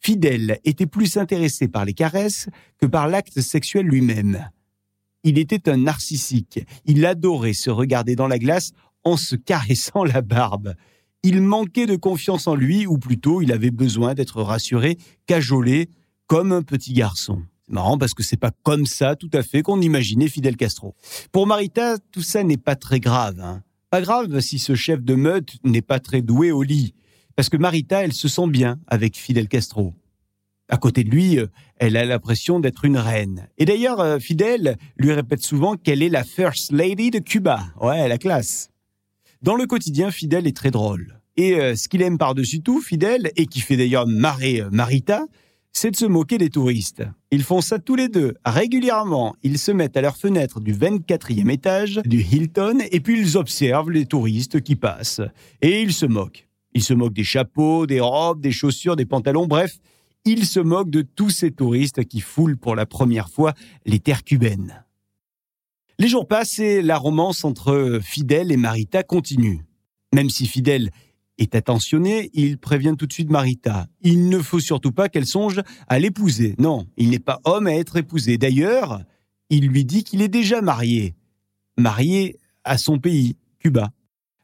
Fidel 0.05 0.59
était 0.65 0.85
plus 0.85 1.17
intéressé 1.17 1.67
par 1.67 1.87
les 1.87 1.95
caresses 1.95 2.51
que 2.79 2.85
par 2.85 3.09
l'acte 3.09 3.41
sexuel 3.41 3.87
lui-même. 3.87 4.51
Il 5.23 5.39
était 5.39 5.71
un 5.71 5.79
narcissique. 5.79 6.61
Il 6.85 7.07
adorait 7.07 7.55
se 7.55 7.71
regarder 7.71 8.15
dans 8.15 8.29
la 8.29 8.39
glace 8.39 8.73
en 9.03 9.17
se 9.17 9.35
caressant 9.35 10.05
la 10.05 10.21
barbe. 10.21 10.75
Il 11.23 11.41
manquait 11.41 11.87
de 11.87 11.97
confiance 11.97 12.47
en 12.47 12.55
lui, 12.55 12.87
ou 12.87 12.99
plutôt 12.99 13.41
il 13.41 13.51
avait 13.51 13.71
besoin 13.71 14.13
d'être 14.13 14.43
rassuré, 14.43 14.99
cajolé, 15.27 15.89
comme 16.27 16.53
un 16.53 16.63
petit 16.63 16.93
garçon. 16.93 17.43
C'est 17.67 17.73
marrant 17.73 17.97
parce 17.97 18.13
que 18.13 18.23
c'est 18.23 18.37
pas 18.37 18.53
comme 18.63 18.85
ça 18.85 19.17
tout 19.17 19.31
à 19.33 19.43
fait 19.43 19.63
qu'on 19.63 19.81
imaginait 19.81 20.29
Fidel 20.29 20.59
Castro. 20.59 20.95
Pour 21.33 21.47
Marita, 21.47 21.97
tout 22.13 22.21
ça 22.21 22.45
n'est 22.45 22.59
pas 22.59 22.77
très 22.77 23.01
grave. 23.01 23.41
Hein. 23.41 23.63
Pas 23.89 24.03
grave 24.03 24.41
si 24.41 24.59
ce 24.59 24.75
chef 24.75 25.03
de 25.03 25.15
meute 25.15 25.57
n'est 25.65 25.81
pas 25.81 25.99
très 25.99 26.21
doué 26.21 26.53
au 26.53 26.63
lit. 26.63 26.93
Parce 27.37 27.49
que 27.49 27.57
Marita, 27.57 28.05
elle 28.05 28.13
se 28.13 28.29
sent 28.29 28.49
bien 28.49 28.79
avec 28.87 29.17
Fidel 29.17 29.49
Castro. 29.49 29.95
À 30.69 30.77
côté 30.79 31.05
de 31.05 31.11
lui, 31.11 31.39
euh, 31.39 31.47
elle 31.77 31.97
a 31.97 32.05
l'impression 32.05 32.59
d'être 32.59 32.85
une 32.85 32.97
reine. 32.97 33.49
Et 33.59 33.65
d'ailleurs, 33.65 34.01
euh, 34.01 34.19
Fidel 34.19 34.79
lui 34.97 35.13
répète 35.13 35.43
souvent 35.43 35.77
qu'elle 35.77 36.03
est 36.03 36.09
la 36.09 36.25
First 36.25 36.73
Lady 36.73 37.11
de 37.11 37.19
Cuba. 37.19 37.61
Ouais, 37.81 38.09
la 38.09 38.19
classe. 38.19 38.71
Dans 39.43 39.57
le 39.57 39.67
quotidien, 39.67 40.11
Fidel 40.11 40.47
est 40.47 40.57
très 40.57 40.71
drôle. 40.71 41.21
Et 41.37 41.61
euh, 41.61 41.77
ce 41.77 41.89
qu'il 41.89 42.01
aime 42.01 42.17
par-dessus 42.17 42.63
tout, 42.63 42.81
Fidel, 42.81 43.31
et 43.37 43.47
qui 43.47 43.61
fait 43.61 43.77
d'ailleurs 43.77 44.07
marrer 44.07 44.63
Marita, 44.71 45.27
c'est 45.73 45.91
de 45.91 45.97
se 45.97 46.07
moquer 46.07 46.39
des 46.39 46.51
touristes. 46.51 47.03
Ils 47.33 47.43
font 47.43 47.61
ça 47.61 47.81
tous 47.81 47.97
les 47.97 48.09
deux, 48.09 48.35
régulièrement. 48.45 49.35
Ils 49.43 49.59
se 49.59 49.73
mettent 49.73 49.97
à 49.97 50.01
leur 50.01 50.17
fenêtre 50.17 50.61
du 50.61 50.73
24e 50.73 51.51
étage 51.51 52.01
du 52.07 52.23
Hilton 52.23 52.79
et 52.91 53.01
puis 53.01 53.21
ils 53.21 53.37
observent 53.37 53.91
les 53.91 54.07
touristes 54.07 54.63
qui 54.63 54.77
passent. 54.77 55.21
Et 55.61 55.83
ils 55.83 55.93
se 55.93 56.07
moquent. 56.07 56.47
Ils 56.75 56.83
se 56.83 56.93
moquent 56.95 57.15
des 57.15 57.25
chapeaux, 57.25 57.87
des 57.87 58.01
robes, 58.01 58.41
des 58.41 58.53
chaussures, 58.53 58.97
des 58.97 59.07
pantalons, 59.07 59.47
bref, 59.47 59.79
ils 60.25 60.47
se 60.47 60.61
moquent 60.61 60.91
de 60.91 61.03
tous 61.03 61.31
ces 61.31 61.51
touristes 61.51 62.05
qui 62.05 62.21
foulent 62.21 62.57
pour 62.57 62.75
la 62.75 62.87
première 62.87 63.29
fois 63.29 63.55
les 63.87 64.01
terres 64.01 64.25
cubaines. 64.25 64.85
Les 65.99 66.09
jours 66.09 66.27
passent 66.27 66.59
et 66.59 66.83
la 66.83 66.99
romance 66.99 67.45
entre 67.45 68.01
Fidel 68.03 68.51
et 68.51 68.57
Marita 68.57 69.03
continue. 69.03 69.65
Même 70.13 70.31
si 70.31 70.47
Fidel 70.47 70.91
est 71.39 71.55
attentionné, 71.55 72.31
il 72.33 72.59
prévient 72.59 72.95
tout 72.99 73.07
de 73.07 73.13
suite 73.13 73.31
Marita. 73.31 73.87
Il 74.01 74.29
ne 74.29 74.39
faut 74.39 74.61
surtout 74.61 74.93
pas 74.93 75.09
qu'elle 75.09 75.27
songe 75.27 75.63
à 75.87 75.99
l'épouser. 75.99 76.55
Non, 76.59 76.87
il 76.97 77.11
n'est 77.11 77.19
pas 77.19 77.41
homme 77.45 77.67
à 77.67 77.75
être 77.75 77.97
épousé. 77.97 78.39
D'ailleurs, 78.39 79.03
il 79.51 79.69
lui 79.69 79.85
dit 79.85 80.05
qu'il 80.05 80.23
est 80.23 80.29
déjà 80.29 80.63
marié. 80.63 81.15
Marié 81.77 82.39
à 82.65 82.79
son 82.79 82.99
pays, 82.99 83.37
Cuba. 83.59 83.91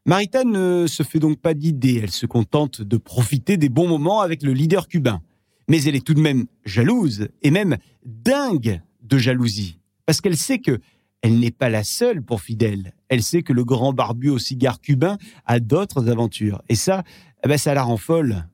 Marita 0.07 0.45
ne 0.45 0.87
se 0.87 1.03
fait 1.03 1.19
donc 1.19 1.39
pas 1.41 1.55
d'idée, 1.55 2.01
elle 2.03 2.11
se 2.11 2.27
contente 2.27 2.81
de 2.81 2.97
profiter 2.97 3.57
des 3.57 3.69
bons 3.69 3.89
moments 3.89 4.21
avec 4.21 4.43
le 4.43 4.53
leader 4.53 4.89
cubain. 4.89 5.21
Mais 5.69 5.83
elle 5.85 5.95
est 5.95 6.05
tout 6.05 6.15
de 6.15 6.21
même 6.21 6.47
jalouse, 6.65 7.29
et 7.43 7.51
même 7.51 7.77
dingue 8.05 8.81
de 9.03 9.19
jalousie, 9.19 9.79
parce 10.07 10.21
qu'elle 10.21 10.37
sait 10.37 10.59
que 10.59 10.81
elle 11.23 11.39
n'est 11.39 11.51
pas 11.51 11.69
la 11.69 11.85
seule 11.85 12.23
pour 12.23 12.41
Fidel. 12.41 12.95
Elle 13.09 13.23
sait 13.23 13.43
que 13.43 13.53
le 13.53 13.65
grand 13.65 13.93
barbu 13.93 14.31
au 14.31 14.39
cigare 14.39 14.81
cubain 14.81 15.19
a 15.45 15.61
d'autres 15.61 16.09
aventures. 16.09 16.63
Et 16.71 16.75
ça, 16.75 17.03
eh 17.45 17.49
ben, 17.49 17.59
ça 17.59 17.75
la 17.75 17.83
rend 17.83 17.99
folle. 17.99 18.49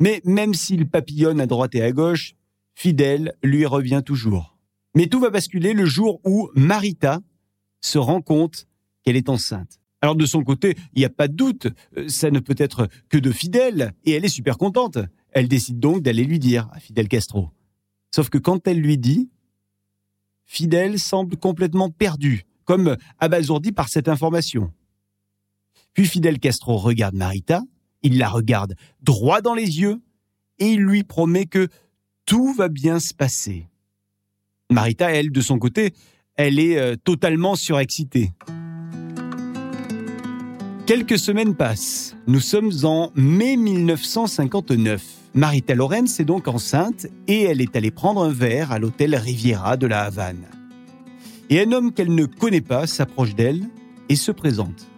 Mais 0.00 0.22
même 0.24 0.54
s'il 0.54 0.88
papillonne 0.88 1.40
à 1.40 1.46
droite 1.46 1.74
et 1.74 1.82
à 1.82 1.92
gauche, 1.92 2.34
Fidel 2.74 3.34
lui 3.42 3.66
revient 3.66 4.02
toujours. 4.04 4.56
Mais 4.94 5.08
tout 5.08 5.20
va 5.20 5.30
basculer 5.30 5.74
le 5.74 5.84
jour 5.84 6.20
où 6.24 6.48
Marita 6.54 7.20
se 7.80 7.98
rend 7.98 8.22
compte 8.22 8.66
qu'elle 9.02 9.16
est 9.16 9.28
enceinte. 9.28 9.78
Alors 10.00 10.14
de 10.14 10.26
son 10.26 10.44
côté, 10.44 10.76
il 10.94 11.00
n'y 11.00 11.04
a 11.04 11.10
pas 11.10 11.28
de 11.28 11.34
doute, 11.34 11.66
euh, 11.96 12.08
ça 12.08 12.30
ne 12.30 12.38
peut 12.38 12.54
être 12.58 12.88
que 13.08 13.18
de 13.18 13.32
Fidel, 13.32 13.92
et 14.04 14.12
elle 14.12 14.24
est 14.24 14.28
super 14.28 14.56
contente. 14.56 14.98
Elle 15.32 15.48
décide 15.48 15.80
donc 15.80 16.02
d'aller 16.02 16.24
lui 16.24 16.38
dire 16.38 16.68
à 16.72 16.78
Fidel 16.78 17.08
Castro. 17.08 17.50
Sauf 18.14 18.30
que 18.30 18.38
quand 18.38 18.66
elle 18.66 18.80
lui 18.80 18.96
dit, 18.96 19.28
Fidel 20.44 20.98
semble 20.98 21.36
complètement 21.36 21.90
perdu, 21.90 22.44
comme 22.64 22.96
abasourdi 23.18 23.72
par 23.72 23.88
cette 23.88 24.08
information. 24.08 24.72
Puis 25.94 26.06
Fidel 26.06 26.38
Castro 26.38 26.76
regarde 26.78 27.14
Marita, 27.14 27.62
il 28.02 28.18
la 28.18 28.28
regarde 28.28 28.74
droit 29.02 29.40
dans 29.40 29.54
les 29.54 29.80
yeux, 29.80 30.00
et 30.58 30.72
il 30.72 30.80
lui 30.80 31.02
promet 31.02 31.46
que 31.46 31.68
tout 32.24 32.52
va 32.52 32.68
bien 32.68 33.00
se 33.00 33.14
passer. 33.14 33.68
Marita, 34.70 35.10
elle, 35.10 35.30
de 35.30 35.40
son 35.40 35.58
côté, 35.58 35.92
elle 36.36 36.58
est 36.58 36.78
euh, 36.78 36.94
totalement 36.96 37.56
surexcitée. 37.56 38.32
Quelques 40.88 41.18
semaines 41.18 41.54
passent. 41.54 42.16
Nous 42.26 42.40
sommes 42.40 42.72
en 42.84 43.12
mai 43.14 43.58
1959. 43.58 45.04
Marita 45.34 45.74
Lorenz 45.74 46.18
est 46.18 46.24
donc 46.24 46.48
enceinte 46.48 47.06
et 47.26 47.42
elle 47.42 47.60
est 47.60 47.76
allée 47.76 47.90
prendre 47.90 48.24
un 48.24 48.32
verre 48.32 48.72
à 48.72 48.78
l'hôtel 48.78 49.14
Riviera 49.14 49.76
de 49.76 49.86
la 49.86 50.04
Havane. 50.04 50.46
Et 51.50 51.60
un 51.60 51.72
homme 51.72 51.92
qu'elle 51.92 52.14
ne 52.14 52.24
connaît 52.24 52.62
pas 52.62 52.86
s'approche 52.86 53.34
d'elle 53.34 53.68
et 54.08 54.16
se 54.16 54.32
présente. 54.32 54.88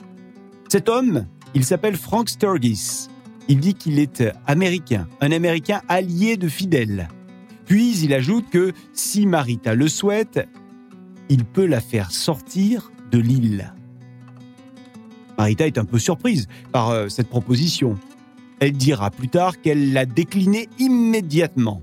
Cet 0.69 0.89
homme, 0.89 1.27
il 1.55 1.65
s'appelle 1.65 1.97
Frank 1.97 2.29
Sturgis. 2.29 3.09
Il 3.49 3.59
dit 3.59 3.75
qu'il 3.75 3.99
est 3.99 4.23
américain, 4.47 5.09
un 5.21 5.33
américain 5.33 5.83
allié 5.89 6.37
de 6.37 6.47
Fidel. 6.47 7.09
Puis 7.67 7.99
il 8.05 8.15
ajoute 8.15 8.49
que 8.49 8.75
si 8.93 9.27
Marita 9.27 9.75
le 9.75 9.89
souhaite, 9.89 10.49
il 11.29 11.45
peut 11.45 11.67
la 11.67 11.81
faire 11.81 12.13
sortir 12.13 12.93
de 13.11 13.19
l'île. 13.19 13.73
Marita 15.41 15.67
est 15.67 15.79
un 15.79 15.87
peu 15.87 15.99
surprise 15.99 16.49
par 16.71 16.91
euh, 16.91 17.09
cette 17.09 17.31
proposition. 17.31 17.95
Elle 18.59 18.73
dira 18.73 19.11
plus 19.11 19.29
tard 19.29 19.63
qu'elle 19.63 19.95
l'a 19.95 20.05
déclinée 20.05 20.69
immédiatement. 20.79 21.81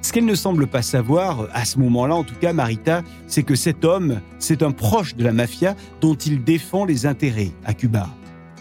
Ce 0.00 0.14
qu'elle 0.14 0.24
ne 0.24 0.34
semble 0.34 0.66
pas 0.66 0.80
savoir, 0.80 1.46
à 1.52 1.66
ce 1.66 1.78
moment-là 1.78 2.14
en 2.14 2.24
tout 2.24 2.34
cas, 2.40 2.54
Marita, 2.54 3.02
c'est 3.26 3.42
que 3.42 3.54
cet 3.54 3.84
homme, 3.84 4.22
c'est 4.38 4.62
un 4.62 4.70
proche 4.70 5.14
de 5.14 5.24
la 5.24 5.34
mafia 5.34 5.76
dont 6.00 6.14
il 6.14 6.42
défend 6.42 6.86
les 6.86 7.04
intérêts 7.04 7.50
à 7.66 7.74
Cuba. 7.74 8.08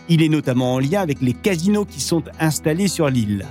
Il 0.09 0.21
est 0.21 0.27
notamment 0.27 0.73
en 0.73 0.79
lien 0.79 0.99
avec 0.99 1.21
les 1.21 1.33
casinos 1.33 1.85
qui 1.85 2.01
sont 2.01 2.23
installés 2.41 2.89
sur 2.89 3.09
l'île. 3.09 3.45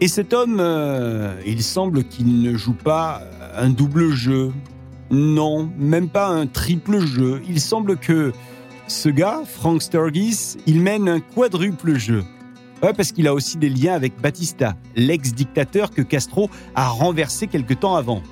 Et 0.00 0.06
cet 0.06 0.32
homme, 0.32 0.58
euh, 0.60 1.34
il 1.44 1.64
semble 1.64 2.04
qu'il 2.04 2.42
ne 2.42 2.56
joue 2.56 2.74
pas 2.74 3.22
un 3.56 3.70
double 3.70 4.12
jeu. 4.12 4.52
Non, 5.10 5.68
même 5.76 6.08
pas 6.08 6.28
un 6.28 6.46
triple 6.46 7.00
jeu. 7.04 7.42
Il 7.48 7.60
semble 7.60 7.96
que 7.96 8.32
ce 8.86 9.08
gars, 9.08 9.42
Frank 9.46 9.82
Sturgis, 9.82 10.56
il 10.66 10.80
mène 10.80 11.08
un 11.08 11.20
quadruple 11.20 11.96
jeu. 11.96 12.24
Ouais, 12.82 12.92
parce 12.92 13.12
qu'il 13.12 13.26
a 13.26 13.32
aussi 13.34 13.56
des 13.56 13.70
liens 13.70 13.94
avec 13.94 14.20
Batista, 14.20 14.76
l'ex-dictateur 14.94 15.90
que 15.90 16.02
Castro 16.02 16.50
a 16.74 16.88
renversé 16.88 17.46
quelque 17.46 17.72
temps 17.72 17.96
avant. 17.96 18.22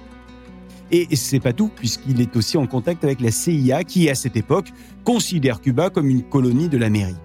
Et 0.90 1.16
c'est 1.16 1.40
pas 1.40 1.54
tout, 1.54 1.71
puisqu'il 1.75 2.21
est 2.21 2.37
aussi 2.37 2.59
en 2.59 2.66
contact 2.66 3.02
avec 3.02 3.23
la 3.23 3.30
CIA, 3.30 3.82
qui 3.82 4.11
à 4.11 4.14
cette 4.14 4.37
époque 4.37 4.71
considère 5.04 5.62
Cuba 5.62 5.88
comme 5.88 6.11
une 6.11 6.23
colonie 6.23 6.68
de 6.68 6.76
l'Amérique. 6.76 7.16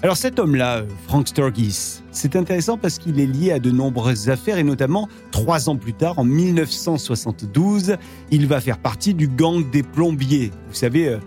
Alors 0.00 0.16
cet 0.16 0.38
homme-là, 0.38 0.84
Frank 1.08 1.26
Sturgis, 1.26 2.02
c'est 2.12 2.36
intéressant 2.36 2.78
parce 2.78 3.00
qu'il 3.00 3.18
est 3.18 3.26
lié 3.26 3.50
à 3.50 3.58
de 3.58 3.72
nombreuses 3.72 4.30
affaires 4.30 4.58
et 4.58 4.62
notamment 4.62 5.08
trois 5.32 5.68
ans 5.68 5.74
plus 5.74 5.94
tard, 5.94 6.20
en 6.20 6.24
1972, 6.24 7.96
il 8.30 8.46
va 8.46 8.60
faire 8.60 8.78
partie 8.78 9.14
du 9.14 9.26
gang 9.26 9.68
des 9.68 9.82
plombiers. 9.82 10.52
Vous 10.68 10.74
savez, 10.74 11.08
euh, 11.08 11.18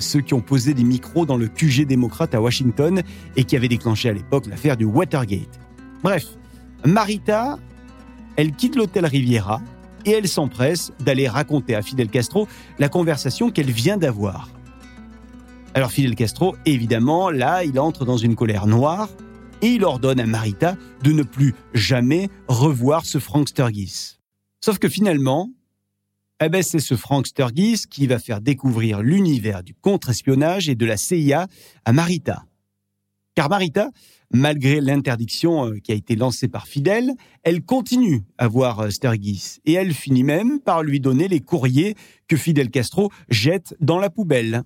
ceux 0.00 0.20
qui 0.20 0.34
ont 0.34 0.40
posé 0.40 0.74
des 0.74 0.84
micros 0.84 1.26
dans 1.26 1.36
le 1.36 1.48
QG 1.48 1.86
démocrate 1.86 2.34
à 2.34 2.40
Washington 2.40 3.02
et 3.36 3.44
qui 3.44 3.56
avaient 3.56 3.68
déclenché 3.68 4.08
à 4.08 4.12
l'époque 4.12 4.46
l'affaire 4.46 4.76
du 4.76 4.84
Watergate. 4.84 5.60
Bref, 6.02 6.24
Marita, 6.84 7.58
elle 8.36 8.52
quitte 8.52 8.76
l'hôtel 8.76 9.06
Riviera 9.06 9.60
et 10.06 10.12
elle 10.12 10.28
s'empresse 10.28 10.92
d'aller 11.00 11.28
raconter 11.28 11.74
à 11.74 11.82
Fidel 11.82 12.08
Castro 12.08 12.48
la 12.78 12.88
conversation 12.88 13.50
qu'elle 13.50 13.70
vient 13.70 13.96
d'avoir. 13.96 14.48
Alors 15.74 15.92
Fidel 15.92 16.14
Castro, 16.14 16.56
évidemment, 16.66 17.30
là, 17.30 17.64
il 17.64 17.78
entre 17.78 18.04
dans 18.04 18.16
une 18.16 18.34
colère 18.34 18.66
noire 18.66 19.08
et 19.62 19.68
il 19.68 19.84
ordonne 19.84 20.20
à 20.20 20.26
Marita 20.26 20.76
de 21.02 21.12
ne 21.12 21.22
plus 21.22 21.54
jamais 21.74 22.28
revoir 22.48 23.04
ce 23.04 23.18
Frank 23.18 23.48
Sturgis. 23.48 24.18
Sauf 24.62 24.78
que 24.78 24.88
finalement, 24.88 25.50
eh 26.42 26.48
ben, 26.48 26.62
c'est 26.62 26.80
ce 26.80 26.94
Frank 26.94 27.26
Sturgis 27.26 27.84
qui 27.88 28.06
va 28.06 28.18
faire 28.18 28.40
découvrir 28.40 29.02
l'univers 29.02 29.62
du 29.62 29.74
contre-espionnage 29.74 30.68
et 30.68 30.74
de 30.74 30.86
la 30.86 30.96
CIA 30.96 31.46
à 31.84 31.92
Marita. 31.92 32.44
Car 33.34 33.50
Marita, 33.50 33.90
malgré 34.32 34.80
l'interdiction 34.80 35.66
euh, 35.66 35.78
qui 35.78 35.92
a 35.92 35.94
été 35.94 36.16
lancée 36.16 36.48
par 36.48 36.66
Fidel, 36.66 37.12
elle 37.42 37.62
continue 37.62 38.22
à 38.38 38.48
voir 38.48 38.80
euh, 38.80 38.90
Sturgis 38.90 39.58
et 39.66 39.74
elle 39.74 39.92
finit 39.92 40.24
même 40.24 40.60
par 40.60 40.82
lui 40.82 40.98
donner 40.98 41.28
les 41.28 41.40
courriers 41.40 41.94
que 42.26 42.36
Fidel 42.36 42.70
Castro 42.70 43.10
jette 43.28 43.76
dans 43.80 43.98
la 43.98 44.08
poubelle. 44.08 44.62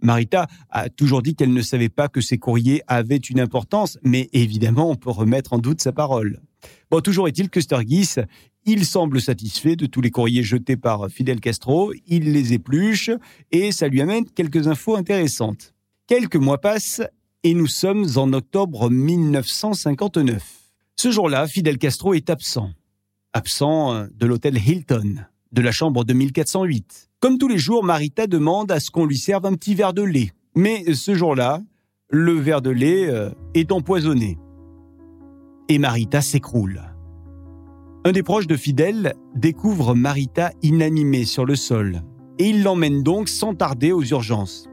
Marita 0.00 0.46
a 0.70 0.88
toujours 0.88 1.22
dit 1.22 1.34
qu'elle 1.34 1.52
ne 1.52 1.62
savait 1.62 1.88
pas 1.88 2.08
que 2.08 2.20
ces 2.20 2.38
courriers 2.38 2.82
avaient 2.86 3.16
une 3.16 3.40
importance, 3.40 3.98
mais 4.02 4.28
évidemment, 4.32 4.88
on 4.88 4.94
peut 4.94 5.10
remettre 5.10 5.52
en 5.52 5.58
doute 5.58 5.82
sa 5.82 5.92
parole. 5.92 6.40
Bon, 6.90 7.00
toujours 7.00 7.28
est-il 7.28 7.50
que 7.50 7.60
Sturgis, 7.60 8.14
il 8.64 8.84
semble 8.84 9.20
satisfait 9.20 9.76
de 9.76 9.86
tous 9.86 10.00
les 10.00 10.10
courriers 10.10 10.42
jetés 10.42 10.76
par 10.76 11.08
Fidel 11.08 11.40
Castro, 11.40 11.92
il 12.06 12.32
les 12.32 12.52
épluche 12.52 13.10
et 13.50 13.72
ça 13.72 13.88
lui 13.88 14.00
amène 14.00 14.24
quelques 14.26 14.68
infos 14.68 14.96
intéressantes. 14.96 15.74
Quelques 16.06 16.36
mois 16.36 16.58
passent 16.58 17.02
et 17.44 17.54
nous 17.54 17.66
sommes 17.66 18.06
en 18.16 18.32
octobre 18.32 18.90
1959. 18.90 20.42
Ce 20.96 21.10
jour-là, 21.10 21.46
Fidel 21.46 21.78
Castro 21.78 22.14
est 22.14 22.30
absent. 22.30 22.70
Absent 23.32 23.94
euh, 23.94 24.06
de 24.14 24.26
l'hôtel 24.26 24.56
Hilton, 24.56 25.16
de 25.52 25.62
la 25.62 25.70
chambre 25.70 26.04
2408. 26.04 27.10
Comme 27.20 27.38
tous 27.38 27.48
les 27.48 27.58
jours, 27.58 27.84
Marita 27.84 28.26
demande 28.26 28.72
à 28.72 28.80
ce 28.80 28.90
qu'on 28.90 29.06
lui 29.06 29.18
serve 29.18 29.46
un 29.46 29.54
petit 29.54 29.74
verre 29.74 29.92
de 29.92 30.02
lait. 30.02 30.32
Mais 30.56 30.92
ce 30.94 31.14
jour-là, 31.14 31.62
le 32.10 32.32
verre 32.32 32.62
de 32.62 32.70
lait 32.70 33.08
euh, 33.08 33.30
est 33.54 33.70
empoisonné. 33.70 34.38
Et 35.68 35.78
Marita 35.78 36.20
s'écroule. 36.20 36.82
Un 38.04 38.12
des 38.12 38.22
proches 38.22 38.46
de 38.46 38.56
Fidel 38.56 39.14
découvre 39.34 39.94
Marita 39.94 40.52
inanimée 40.62 41.24
sur 41.24 41.44
le 41.44 41.56
sol 41.56 42.02
et 42.38 42.48
il 42.48 42.62
l'emmène 42.62 43.02
donc 43.02 43.28
sans 43.28 43.54
tarder 43.54 43.92
aux 43.92 44.04
urgences. 44.04 44.68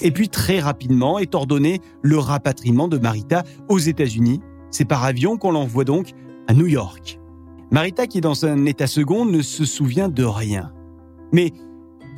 Et 0.00 0.10
puis 0.10 0.28
très 0.28 0.60
rapidement 0.60 1.18
est 1.18 1.34
ordonné 1.34 1.80
le 2.02 2.18
rapatriement 2.18 2.88
de 2.88 2.98
Marita 2.98 3.44
aux 3.68 3.78
États-Unis. 3.78 4.40
C'est 4.70 4.86
par 4.86 5.04
avion 5.04 5.36
qu'on 5.36 5.52
l'envoie 5.52 5.84
donc 5.84 6.12
à 6.48 6.54
New 6.54 6.66
York. 6.66 7.20
Marita, 7.70 8.06
qui 8.06 8.18
est 8.18 8.22
dans 8.22 8.44
un 8.46 8.64
état 8.66 8.86
second, 8.86 9.24
ne 9.24 9.42
se 9.42 9.64
souvient 9.64 10.08
de 10.08 10.24
rien. 10.24 10.72
Mais 11.32 11.52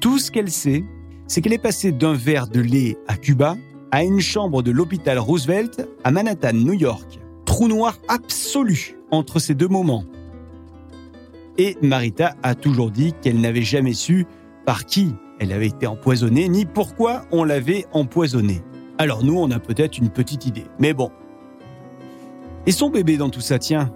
tout 0.00 0.18
ce 0.18 0.30
qu'elle 0.30 0.50
sait, 0.50 0.84
c'est 1.26 1.42
qu'elle 1.42 1.52
est 1.52 1.58
passée 1.58 1.92
d'un 1.92 2.14
verre 2.14 2.48
de 2.48 2.60
lait 2.60 2.96
à 3.08 3.16
Cuba 3.16 3.56
à 3.90 4.04
une 4.04 4.20
chambre 4.20 4.62
de 4.62 4.70
l'hôpital 4.70 5.18
Roosevelt 5.18 5.86
à 6.04 6.10
Manhattan, 6.10 6.54
New 6.54 6.72
York. 6.72 7.21
Trou 7.52 7.68
noir 7.68 7.98
absolu 8.08 8.96
entre 9.10 9.38
ces 9.38 9.54
deux 9.54 9.68
moments. 9.68 10.04
Et 11.58 11.76
Marita 11.82 12.34
a 12.42 12.54
toujours 12.54 12.90
dit 12.90 13.12
qu'elle 13.20 13.42
n'avait 13.42 13.60
jamais 13.60 13.92
su 13.92 14.24
par 14.64 14.86
qui 14.86 15.14
elle 15.38 15.52
avait 15.52 15.66
été 15.66 15.86
empoisonnée, 15.86 16.48
ni 16.48 16.64
pourquoi 16.64 17.26
on 17.30 17.44
l'avait 17.44 17.84
empoisonnée. 17.92 18.62
Alors 18.96 19.22
nous, 19.22 19.38
on 19.38 19.50
a 19.50 19.58
peut-être 19.58 19.98
une 19.98 20.08
petite 20.08 20.46
idée. 20.46 20.64
Mais 20.78 20.94
bon. 20.94 21.10
Et 22.64 22.72
son 22.72 22.88
bébé 22.88 23.18
dans 23.18 23.28
tout 23.28 23.42
ça, 23.42 23.58
tiens 23.58 23.92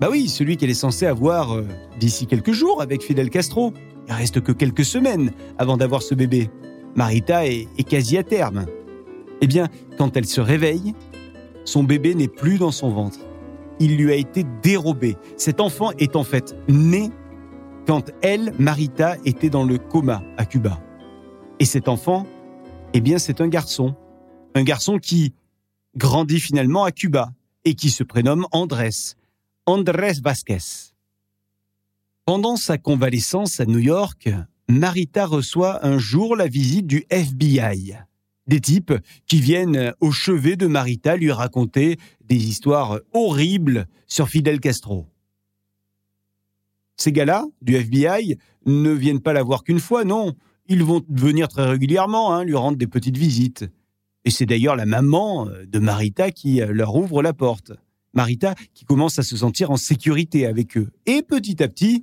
Bah 0.00 0.08
oui, 0.10 0.28
celui 0.28 0.58
qu'elle 0.58 0.68
est 0.68 0.74
censée 0.74 1.06
avoir 1.06 1.56
euh, 1.56 1.66
d'ici 1.98 2.26
quelques 2.26 2.52
jours 2.52 2.82
avec 2.82 3.02
Fidel 3.02 3.30
Castro. 3.30 3.72
Il 4.06 4.12
reste 4.12 4.42
que 4.42 4.52
quelques 4.52 4.84
semaines 4.84 5.32
avant 5.56 5.78
d'avoir 5.78 6.02
ce 6.02 6.14
bébé. 6.14 6.50
Marita 6.94 7.46
est, 7.46 7.68
est 7.78 7.88
quasi 7.88 8.18
à 8.18 8.22
terme. 8.22 8.66
Eh 9.40 9.46
bien, 9.46 9.68
quand 9.96 10.14
elle 10.16 10.26
se 10.26 10.42
réveille, 10.42 10.94
son 11.68 11.84
bébé 11.84 12.14
n'est 12.14 12.28
plus 12.28 12.58
dans 12.58 12.70
son 12.70 12.88
ventre. 12.88 13.18
Il 13.78 13.96
lui 13.96 14.10
a 14.10 14.16
été 14.16 14.44
dérobé. 14.62 15.16
Cet 15.36 15.60
enfant 15.60 15.92
est 15.98 16.16
en 16.16 16.24
fait 16.24 16.56
né 16.68 17.10
quand 17.86 18.10
elle, 18.22 18.54
Marita, 18.58 19.16
était 19.24 19.50
dans 19.50 19.64
le 19.64 19.78
coma 19.78 20.22
à 20.38 20.46
Cuba. 20.46 20.80
Et 21.60 21.66
cet 21.66 21.88
enfant, 21.88 22.26
eh 22.94 23.00
bien, 23.00 23.18
c'est 23.18 23.40
un 23.40 23.48
garçon. 23.48 23.94
Un 24.54 24.62
garçon 24.62 24.98
qui 24.98 25.34
grandit 25.96 26.40
finalement 26.40 26.84
à 26.84 26.90
Cuba 26.90 27.32
et 27.64 27.74
qui 27.74 27.90
se 27.90 28.02
prénomme 28.02 28.46
Andrés. 28.50 29.14
Andrés 29.66 30.20
Vasquez. 30.22 30.92
Pendant 32.24 32.56
sa 32.56 32.78
convalescence 32.78 33.60
à 33.60 33.66
New 33.66 33.78
York, 33.78 34.30
Marita 34.68 35.26
reçoit 35.26 35.84
un 35.86 35.98
jour 35.98 36.34
la 36.34 36.46
visite 36.46 36.86
du 36.86 37.04
FBI. 37.10 38.07
Des 38.48 38.60
types 38.60 38.94
qui 39.26 39.40
viennent 39.40 39.92
au 40.00 40.10
chevet 40.10 40.56
de 40.56 40.66
Marita 40.66 41.16
lui 41.16 41.30
raconter 41.30 41.98
des 42.24 42.48
histoires 42.48 42.98
horribles 43.12 43.86
sur 44.06 44.28
Fidel 44.28 44.58
Castro. 44.58 45.06
Ces 46.96 47.12
gars-là, 47.12 47.46
du 47.62 47.76
FBI, 47.76 48.38
ne 48.66 48.90
viennent 48.90 49.20
pas 49.20 49.32
la 49.32 49.42
voir 49.42 49.62
qu'une 49.62 49.78
fois, 49.78 50.04
non. 50.04 50.34
Ils 50.66 50.82
vont 50.82 51.02
venir 51.08 51.48
très 51.48 51.66
régulièrement, 51.66 52.34
hein, 52.34 52.42
lui 52.44 52.56
rendre 52.56 52.76
des 52.76 52.86
petites 52.86 53.16
visites. 53.16 53.66
Et 54.24 54.30
c'est 54.30 54.46
d'ailleurs 54.46 54.76
la 54.76 54.86
maman 54.86 55.48
de 55.66 55.78
Marita 55.78 56.30
qui 56.30 56.60
leur 56.60 56.96
ouvre 56.96 57.22
la 57.22 57.32
porte. 57.32 57.72
Marita 58.14 58.54
qui 58.74 58.84
commence 58.84 59.18
à 59.18 59.22
se 59.22 59.36
sentir 59.36 59.70
en 59.70 59.76
sécurité 59.76 60.46
avec 60.46 60.76
eux. 60.76 60.90
Et 61.06 61.22
petit 61.22 61.62
à 61.62 61.68
petit, 61.68 62.02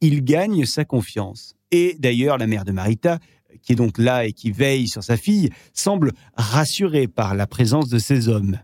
il 0.00 0.22
gagne 0.22 0.64
sa 0.66 0.84
confiance. 0.84 1.54
Et 1.70 1.96
d'ailleurs, 1.98 2.38
la 2.38 2.46
mère 2.46 2.64
de 2.64 2.72
Marita, 2.72 3.18
qui 3.62 3.72
est 3.72 3.76
donc 3.76 3.98
là 3.98 4.26
et 4.26 4.32
qui 4.32 4.50
veille 4.50 4.88
sur 4.88 5.02
sa 5.02 5.16
fille, 5.16 5.50
semble 5.72 6.12
rassurée 6.36 7.08
par 7.08 7.34
la 7.34 7.46
présence 7.46 7.88
de 7.88 7.98
ces 7.98 8.28
hommes. 8.28 8.58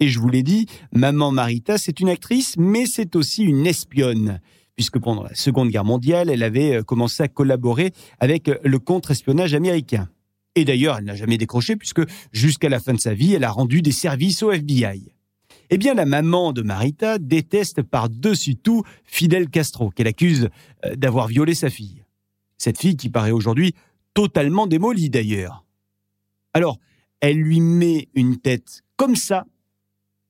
Et 0.00 0.08
je 0.08 0.18
vous 0.18 0.28
l'ai 0.28 0.42
dit, 0.42 0.66
maman 0.92 1.30
Marita, 1.30 1.78
c'est 1.78 2.00
une 2.00 2.08
actrice, 2.08 2.56
mais 2.58 2.86
c'est 2.86 3.14
aussi 3.14 3.44
une 3.44 3.66
espionne, 3.66 4.40
puisque 4.74 4.98
pendant 4.98 5.22
la 5.22 5.34
Seconde 5.34 5.68
Guerre 5.68 5.84
mondiale, 5.84 6.28
elle 6.28 6.42
avait 6.42 6.76
euh, 6.76 6.82
commencé 6.82 7.22
à 7.22 7.28
collaborer 7.28 7.92
avec 8.18 8.50
le 8.64 8.78
contre-espionnage 8.78 9.54
américain. 9.54 10.08
Et 10.54 10.64
d'ailleurs, 10.64 10.98
elle 10.98 11.04
n'a 11.04 11.14
jamais 11.14 11.38
décroché, 11.38 11.76
puisque 11.76 12.02
jusqu'à 12.32 12.68
la 12.68 12.80
fin 12.80 12.94
de 12.94 13.00
sa 13.00 13.14
vie, 13.14 13.34
elle 13.34 13.44
a 13.44 13.50
rendu 13.50 13.80
des 13.80 13.92
services 13.92 14.42
au 14.42 14.50
FBI. 14.50 15.12
Eh 15.70 15.78
bien, 15.78 15.94
la 15.94 16.04
maman 16.04 16.52
de 16.52 16.62
Marita 16.62 17.18
déteste 17.18 17.82
par-dessus 17.82 18.56
tout 18.56 18.82
Fidel 19.04 19.48
Castro, 19.48 19.90
qu'elle 19.90 20.06
accuse 20.06 20.48
euh, 20.84 20.96
d'avoir 20.96 21.28
violé 21.28 21.54
sa 21.54 21.70
fille. 21.70 22.04
Cette 22.58 22.78
fille 22.78 22.96
qui 22.96 23.08
paraît 23.08 23.30
aujourd'hui 23.30 23.74
totalement 24.14 24.66
démolie 24.66 25.10
d'ailleurs. 25.10 25.64
Alors, 26.54 26.78
elle 27.20 27.38
lui 27.38 27.60
met 27.60 28.08
une 28.14 28.38
tête 28.38 28.82
comme 28.96 29.16
ça, 29.16 29.46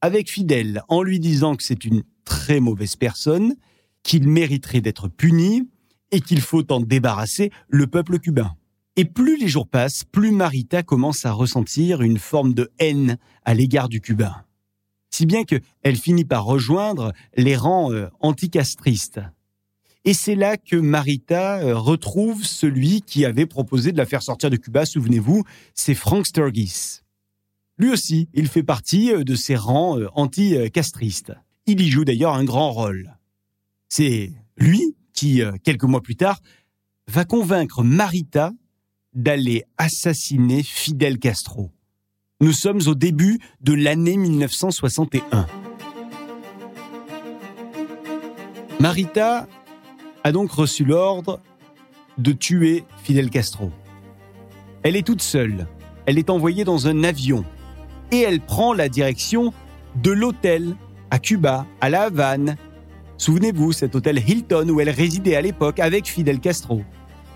avec 0.01 0.31
Fidel, 0.31 0.83
en 0.89 1.03
lui 1.03 1.21
disant 1.21 1.55
que 1.55 1.63
c'est 1.63 1.85
une 1.85 2.03
très 2.25 2.61
mauvaise 2.61 2.97
personne, 2.97 3.57
qu'il 4.03 4.29
mériterait 4.29 4.81
d'être 4.81 5.09
puni 5.09 5.69
et 6.11 6.21
qu'il 6.21 6.41
faut 6.41 6.71
en 6.73 6.81
débarrasser 6.81 7.51
le 7.69 7.87
peuple 7.87 8.19
cubain. 8.19 8.55
Et 8.97 9.05
plus 9.05 9.39
les 9.39 9.49
jours 9.49 9.69
passent, 9.69 10.05
plus 10.05 10.33
Marita 10.33 10.83
commence 10.83 11.25
à 11.25 11.33
ressentir 11.33 12.03
une 12.03 12.19
forme 12.19 12.53
de 12.53 12.71
haine 12.79 13.17
à 13.45 13.55
l'égard 13.55 13.89
du 13.89 14.01
Cubain 14.01 14.45
si 15.13 15.27
bien 15.27 15.45
qu'elle 15.45 15.97
finit 15.97 16.25
par 16.25 16.45
rejoindre 16.45 17.13
les 17.37 17.55
rangs 17.55 17.93
euh, 17.93 18.09
anticastristes. 18.21 19.21
Et 20.05 20.15
c'est 20.15 20.35
là 20.35 20.57
que 20.57 20.77
Marita 20.77 21.61
euh, 21.61 21.77
retrouve 21.77 22.45
celui 22.45 23.03
qui 23.03 23.25
avait 23.25 23.47
proposé 23.47 23.93
de 23.93 23.99
la 23.99 24.07
faire 24.07 24.23
sortir 24.23 24.51
de 24.51 24.57
Cuba, 24.57 24.85
souvenez-vous, 24.85 25.45
c'est 25.75 25.95
Frank 25.95 26.27
Sturgis. 26.27 27.01
Lui 27.79 27.91
aussi, 27.91 28.29
il 28.35 28.49
fait 28.49 28.65
partie 28.65 29.13
euh, 29.13 29.23
de 29.23 29.35
ces 29.37 29.55
rangs 29.55 29.99
anticastristes. 30.15 31.33
Il 31.67 31.81
y 31.81 31.89
joue 31.89 32.05
d'ailleurs 32.05 32.35
un 32.35 32.45
grand 32.45 32.73
rôle. 32.73 33.17
C'est 33.89 34.33
lui 34.57 34.97
qui, 35.13 35.43
quelques 35.63 35.85
mois 35.85 36.01
plus 36.01 36.17
tard, 36.17 36.41
va 37.07 37.25
convaincre 37.25 37.85
Marita 37.85 38.53
d'aller 39.15 39.65
assassiner 39.77 40.63
Fidel 40.63 41.19
Castro. 41.19 41.71
Nous 42.41 42.53
sommes 42.53 42.81
au 42.87 42.95
début 42.95 43.39
de 43.61 43.73
l'année 43.73 44.17
1961. 44.17 45.47
Marita 48.81 49.47
a 50.25 50.33
donc 50.33 50.51
reçu 50.51 50.85
l'ordre 50.85 51.41
de 52.19 52.33
tuer 52.33 52.85
Fidel 53.03 53.31
Castro. 53.31 53.71
Elle 54.83 54.97
est 54.97 55.07
toute 55.07 55.23
seule. 55.23 55.67
Elle 56.07 56.19
est 56.19 56.31
envoyée 56.31 56.65
dans 56.65 56.87
un 56.89 57.05
avion 57.05 57.45
et 58.11 58.21
elle 58.21 58.41
prend 58.41 58.73
la 58.73 58.89
direction 58.89 59.53
de 59.97 60.11
l'hôtel 60.11 60.75
à 61.11 61.19
Cuba, 61.19 61.67
à 61.81 61.91
La 61.91 62.05
Havane. 62.05 62.57
Souvenez-vous, 63.19 63.73
cet 63.73 63.95
hôtel 63.95 64.19
Hilton 64.19 64.69
où 64.69 64.81
elle 64.81 64.91
résidait 64.91 65.37
à 65.37 65.43
l'époque 65.43 65.79
avec 65.79 66.07
Fidel 66.07 66.41
Castro. 66.41 66.83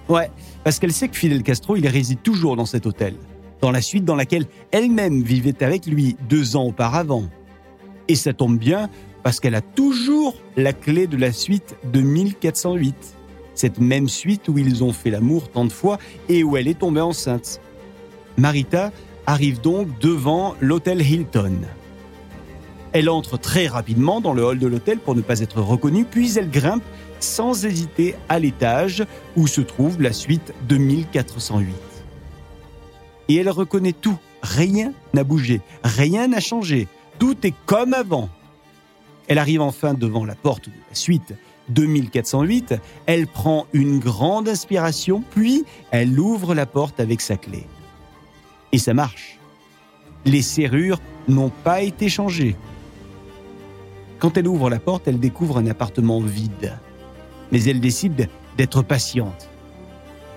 Ouais, 0.09 0.31
parce 0.65 0.79
qu'elle 0.79 0.93
sait 0.93 1.09
que 1.09 1.17
Fidel 1.17 1.43
Castro, 1.43 1.77
il 1.77 1.87
réside 1.87 2.23
toujours 2.23 2.57
dans 2.57 2.67
cet 2.67 2.87
hôtel 2.87 3.15
dans 3.61 3.71
la 3.71 3.81
suite 3.81 4.05
dans 4.05 4.17
laquelle 4.17 4.47
elle-même 4.71 5.23
vivait 5.23 5.63
avec 5.63 5.87
lui 5.87 6.17
deux 6.29 6.57
ans 6.57 6.65
auparavant. 6.65 7.25
Et 8.09 8.15
ça 8.15 8.33
tombe 8.33 8.59
bien 8.59 8.89
parce 9.27 9.41
qu'elle 9.41 9.57
a 9.57 9.61
toujours 9.61 10.37
la 10.57 10.73
clé 10.73 11.09
de 11.09 11.17
la 11.17 11.33
suite 11.33 11.75
de 11.83 12.01
1408, 12.01 12.95
cette 13.57 13.81
même 13.81 14.09
suite 14.09 14.47
où 14.47 14.57
ils 14.57 14.85
ont 14.85 14.93
fait 14.93 15.11
l'amour 15.11 15.51
tant 15.51 15.65
de 15.65 15.73
fois 15.73 15.99
et 16.29 16.45
où 16.45 16.57
elle 16.57 16.69
est 16.69 16.79
tombée 16.79 17.01
enceinte. 17.01 17.61
Marita 18.37 18.93
arrive 19.27 19.61
donc 19.61 19.89
devant 19.99 20.55
l'hôtel 20.61 21.03
Hilton. 21.03 21.59
Elle 22.93 23.11
entre 23.11 23.37
très 23.37 23.67
rapidement 23.67 24.21
dans 24.21 24.33
le 24.33 24.45
hall 24.45 24.61
de 24.61 24.69
l'hôtel 24.69 25.01
pour 25.01 25.17
ne 25.17 25.23
pas 25.23 25.41
être 25.41 25.61
reconnue, 25.61 26.05
puis 26.05 26.39
elle 26.39 26.49
grimpe 26.49 26.85
sans 27.19 27.65
hésiter 27.65 28.15
à 28.29 28.39
l'étage 28.39 29.05
où 29.35 29.49
se 29.49 29.61
trouve 29.61 30.01
la 30.01 30.13
suite 30.13 30.55
de 30.69 30.77
1408 30.77 31.75
et 33.29 33.35
elle 33.35 33.51
reconnaît 33.51 33.93
tout. 33.93 34.19
Rien 34.43 34.93
n'a 35.15 35.25
bougé, 35.25 35.63
rien 35.83 36.29
n'a 36.29 36.39
changé, 36.39 36.87
tout 37.19 37.45
est 37.45 37.55
comme 37.67 37.93
avant. 37.93 38.31
Elle 39.29 39.39
arrive 39.39 39.61
enfin 39.61 39.95
devant 39.95 40.25
la 40.25 40.35
porte 40.35 40.69
de 40.69 40.75
la 40.89 40.95
suite 40.95 41.35
2408, 41.69 42.75
elle 43.07 43.27
prend 43.27 43.67
une 43.73 43.99
grande 43.99 44.49
inspiration, 44.49 45.23
puis 45.31 45.65
elle 45.91 46.19
ouvre 46.19 46.55
la 46.55 46.67
porte 46.67 47.01
avec 47.01 47.21
sa 47.21 47.37
clé. 47.37 47.67
Et 48.73 48.79
ça 48.79 48.95
marche. 48.95 49.39
Les 50.25 50.43
serrures 50.43 51.01
n'ont 51.29 51.51
pas 51.51 51.83
été 51.83 52.09
changées. 52.09 52.57
Quand 54.19 54.37
elle 54.37 54.49
ouvre 54.49 54.71
la 54.71 54.79
porte, 54.79 55.09
elle 55.09 55.21
découvre 55.21 55.59
un 55.59 55.67
appartement 55.67 56.21
vide. 56.21 56.79
Mais 57.53 57.63
elle 57.65 57.81
décide 57.81 58.29
d'être 58.57 58.83
patiente. 58.83 59.49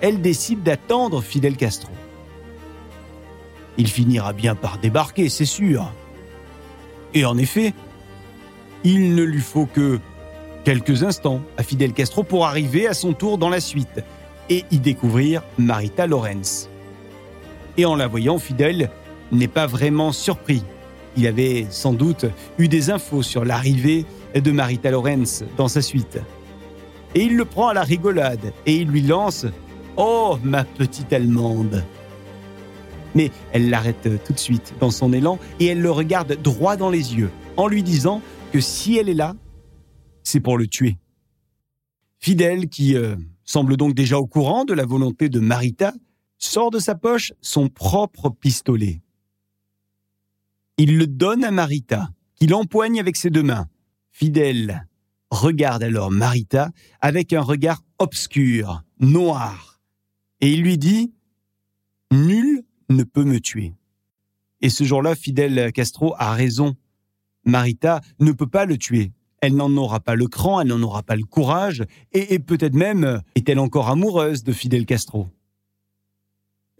Elle 0.02 0.22
décide 0.22 0.64
d'attendre 0.64 1.22
Fidel 1.22 1.58
Castro. 1.58 1.92
Il 3.78 3.88
finira 3.88 4.34
bien 4.34 4.56
par 4.56 4.78
débarquer, 4.78 5.30
c'est 5.30 5.46
sûr. 5.46 5.92
Et 7.14 7.26
en 7.26 7.38
effet, 7.38 7.74
il 8.84 9.16
ne 9.16 9.24
lui 9.24 9.42
faut 9.42 9.66
que 9.66 10.00
quelques 10.64 11.04
instants 11.04 11.42
à 11.58 11.64
Fidel 11.64 11.94
Castro 11.94 12.24
pour 12.24 12.46
arriver 12.46 12.88
à 12.88 12.94
son 12.94 13.14
tour 13.14 13.38
dans 13.38 13.50
la 13.50 13.60
suite 13.60 14.04
et 14.50 14.66
y 14.72 14.80
découvrir 14.80 15.44
Marita 15.58 16.08
Lorenz. 16.08 16.70
Et 17.78 17.86
en 17.86 17.96
la 17.96 18.08
voyant, 18.08 18.40
Fidel 18.40 18.90
n'est 19.32 19.48
pas 19.48 19.68
vraiment 19.68 20.12
surpris. 20.12 20.64
Il 21.18 21.28
avait 21.28 21.66
sans 21.70 21.94
doute 21.94 22.26
eu 22.58 22.68
des 22.68 22.90
infos 22.90 23.22
sur 23.22 23.46
l'arrivée 23.46 24.06
de 24.36 24.52
Marita 24.52 24.92
Lorenz 24.92 25.44
dans 25.58 25.68
sa 25.68 25.82
suite. 25.82 26.20
Et 27.16 27.24
il 27.24 27.36
le 27.36 27.46
prend 27.46 27.70
à 27.70 27.74
la 27.74 27.84
rigolade 27.84 28.54
et 28.66 28.76
il 28.76 28.88
lui 28.88 29.02
lance⁇ 29.02 29.46
Oh, 29.98 30.38
ma 30.44 30.64
petite 30.64 31.12
Allemande!⁇ 31.12 31.84
mais 33.16 33.32
elle 33.54 33.70
l'arrête 33.70 34.08
tout 34.24 34.34
de 34.34 34.40
suite 34.40 34.74
dans 34.80 34.92
son 34.92 35.14
élan 35.14 35.40
et 35.60 35.68
elle 35.68 35.82
le 35.82 35.92
regarde 35.92 36.38
droit 36.42 36.76
dans 36.76 36.90
les 36.90 37.16
yeux 37.16 37.32
en 37.58 37.68
lui 37.68 37.84
disant 37.84 38.22
que 38.52 38.60
si 38.60 38.98
elle 38.98 39.10
est 39.10 39.14
là, 39.14 39.36
c'est 40.24 40.40
pour 40.40 40.58
le 40.58 40.68
tuer. 40.68 40.98
Fidèle, 42.20 42.68
qui 42.68 42.96
euh, 42.96 43.16
semble 43.44 43.78
donc 43.78 43.94
déjà 43.94 44.20
au 44.20 44.28
courant 44.28 44.66
de 44.66 44.74
la 44.74 44.86
volonté 44.86 45.30
de 45.30 45.40
Marita, 45.40 45.94
sort 46.38 46.72
de 46.72 46.80
sa 46.80 46.96
poche 46.96 47.34
son 47.42 47.70
propre 47.70 48.30
pistolet. 48.30 49.02
Il 50.78 50.98
le 50.98 51.08
donne 51.08 51.44
à 51.44 51.52
Marita, 51.52 52.10
qui 52.36 52.48
l'empoigne 52.48 53.00
avec 53.00 53.16
ses 53.16 53.30
deux 53.30 53.44
mains. 53.44 53.68
Fidèle 54.12 54.88
regarde 55.30 55.84
alors 55.84 56.10
Marita 56.10 56.72
avec 57.02 57.34
un 57.34 57.42
regard 57.42 57.84
obscur, 58.00 58.84
noir, 59.00 59.80
et 60.42 60.52
il 60.52 60.62
lui 60.62 60.78
dit 60.78 61.14
Nul 62.12 62.64
ne 62.90 63.04
peut 63.04 63.24
me 63.24 63.40
tuer. 63.40 63.76
Et 64.62 64.70
ce 64.70 64.84
jour-là, 64.84 65.16
Fidel 65.16 65.72
Castro 65.72 66.16
a 66.18 66.34
raison. 66.34 66.76
Marita 67.50 68.02
ne 68.20 68.32
peut 68.32 68.48
pas 68.48 68.66
le 68.66 68.78
tuer. 68.78 69.12
Elle 69.42 69.56
n'en 69.56 69.76
aura 69.78 70.00
pas 70.00 70.16
le 70.16 70.28
cran, 70.28 70.62
elle 70.62 70.68
n'en 70.68 70.82
aura 70.82 71.04
pas 71.04 71.16
le 71.16 71.24
courage, 71.24 71.86
et, 72.12 72.40
peut-être 72.40 72.74
même 72.74 73.22
est-elle 73.36 73.60
encore 73.60 73.90
amoureuse 73.90 74.44
de 74.44 74.52
Fidel 74.52 74.86
Castro. 74.86 75.28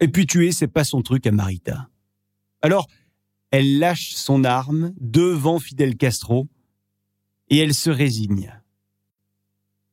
Et 0.00 0.08
puis 0.08 0.26
tuer, 0.26 0.52
c'est 0.52 0.68
pas 0.68 0.84
son 0.84 1.02
truc 1.02 1.26
à 1.26 1.32
Marita. 1.32 1.88
Alors, 2.62 2.86
elle 3.50 3.78
lâche 3.78 4.12
son 4.14 4.44
arme 4.44 4.92
devant 5.00 5.58
Fidel 5.58 5.96
Castro 5.96 6.48
et 7.48 7.58
elle 7.58 7.74
se 7.74 7.90
résigne. 7.90 8.54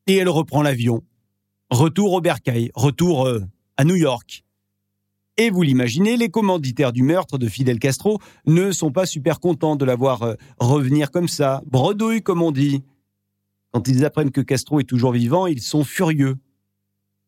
Et 0.05 0.15
elle 0.15 0.29
reprend 0.29 0.61
l'avion. 0.61 1.03
Retour 1.69 2.13
au 2.13 2.21
Bercail, 2.21 2.71
retour 2.75 3.25
euh, 3.25 3.43
à 3.75 3.83
New 3.83 3.95
York. 3.95 4.45
Et 5.39 5.51
vous 5.51 5.61
l'imaginez, 5.61 6.17
les 6.17 6.29
commanditaires 6.29 6.91
du 6.91 7.03
meurtre 7.03 7.37
de 7.37 7.47
Fidel 7.47 7.77
Castro 7.77 8.19
ne 8.47 8.71
sont 8.71 8.91
pas 8.91 9.05
super 9.05 9.39
contents 9.39 9.75
de 9.75 9.85
la 9.85 9.95
voir 9.95 10.23
euh, 10.23 10.33
revenir 10.59 11.11
comme 11.11 11.27
ça, 11.27 11.61
bredouille 11.67 12.23
comme 12.23 12.41
on 12.41 12.51
dit. 12.51 12.83
Quand 13.71 13.87
ils 13.87 14.03
apprennent 14.03 14.31
que 14.31 14.41
Castro 14.41 14.79
est 14.79 14.85
toujours 14.85 15.11
vivant, 15.11 15.45
ils 15.45 15.61
sont 15.61 15.83
furieux. 15.83 16.37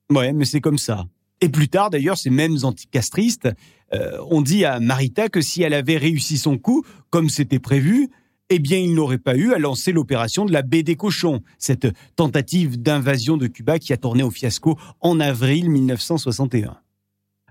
Ouais, 0.09 0.33
mais 0.33 0.45
c'est 0.45 0.61
comme 0.61 0.79
ça. 0.79 1.05
Et 1.41 1.49
plus 1.49 1.69
tard, 1.69 1.91
d'ailleurs, 1.91 2.17
ces 2.17 2.31
mêmes 2.31 2.57
anticastristes 2.63 3.47
euh, 3.93 4.17
ont 4.29 4.41
dit 4.41 4.65
à 4.65 4.79
Marita 4.79 5.29
que 5.29 5.39
si 5.39 5.61
elle 5.61 5.75
avait 5.75 5.97
réussi 5.97 6.39
son 6.39 6.57
coup, 6.57 6.83
comme 7.11 7.29
c'était 7.29 7.59
prévu, 7.59 8.09
eh 8.49 8.57
bien, 8.57 8.79
il 8.79 8.95
n'aurait 8.95 9.19
pas 9.19 9.35
eu 9.35 9.53
à 9.53 9.59
lancer 9.59 9.91
l'opération 9.91 10.45
de 10.45 10.51
la 10.51 10.63
baie 10.63 10.81
des 10.81 10.95
cochons, 10.95 11.43
cette 11.59 11.87
tentative 12.15 12.81
d'invasion 12.81 13.37
de 13.37 13.45
Cuba 13.45 13.77
qui 13.77 13.93
a 13.93 13.97
tourné 13.97 14.23
au 14.23 14.31
fiasco 14.31 14.79
en 14.99 15.19
avril 15.19 15.69
1961. 15.69 16.75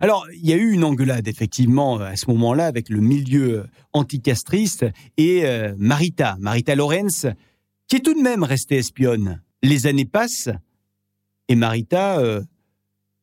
Alors, 0.01 0.27
il 0.33 0.49
y 0.49 0.53
a 0.53 0.57
eu 0.57 0.73
une 0.73 0.85
engueulade, 0.85 1.27
effectivement, 1.27 1.99
à 1.99 2.17
ce 2.17 2.31
moment-là, 2.31 2.67
avec 2.67 2.89
le 2.89 3.01
milieu 3.01 3.67
anticastriste 3.93 4.87
et 5.17 5.45
euh, 5.45 5.75
Marita, 5.77 6.37
Marita 6.39 6.75
Lorenz, 6.75 7.27
qui 7.89 7.97
est 7.97 8.01
tout 8.01 8.15
de 8.15 8.23
même 8.23 8.45
restée 8.45 8.77
espionne. 8.77 9.43
Les 9.63 9.87
années 9.87 10.05
passent 10.05 10.51
et 11.49 11.57
Marita 11.57 12.21
euh, 12.21 12.43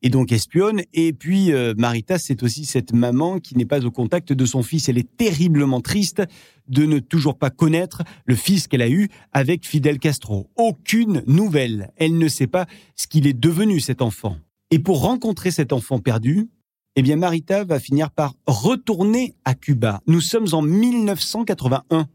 est 0.01 0.09
donc 0.09 0.33
espionne. 0.33 0.81
Et 0.93 1.13
puis, 1.13 1.53
euh, 1.53 1.73
Marita, 1.77 2.17
c'est 2.19 2.43
aussi 2.43 2.65
cette 2.65 2.91
maman 2.91 3.39
qui 3.39 3.55
n'est 3.55 3.65
pas 3.65 3.85
au 3.85 3.91
contact 3.91 4.33
de 4.33 4.45
son 4.45 4.61
fils. 4.61 4.89
Elle 4.89 4.97
est 4.97 5.15
terriblement 5.15 5.79
triste 5.79 6.23
de 6.67 6.85
ne 6.85 6.99
toujours 6.99 7.37
pas 7.37 7.51
connaître 7.51 8.03
le 8.25 8.35
fils 8.35 8.67
qu'elle 8.67 8.81
a 8.81 8.89
eu 8.89 9.07
avec 9.31 9.65
Fidel 9.65 9.99
Castro. 9.99 10.49
Aucune 10.57 11.23
nouvelle. 11.25 11.91
Elle 11.95 12.17
ne 12.17 12.27
sait 12.27 12.47
pas 12.47 12.65
ce 12.95 13.07
qu'il 13.07 13.27
est 13.27 13.39
devenu, 13.39 13.79
cet 13.79 14.01
enfant. 14.01 14.37
Et 14.71 14.79
pour 14.79 15.01
rencontrer 15.01 15.51
cet 15.51 15.71
enfant 15.71 15.99
perdu, 15.99 16.49
eh 16.95 17.01
bien 17.01 17.17
Marita 17.17 17.63
va 17.63 17.79
finir 17.79 18.09
par 18.11 18.35
retourner 18.47 19.35
à 19.43 19.53
Cuba. 19.53 20.01
Nous 20.07 20.21
sommes 20.21 20.47
en 20.53 20.61
1981. 20.61 22.07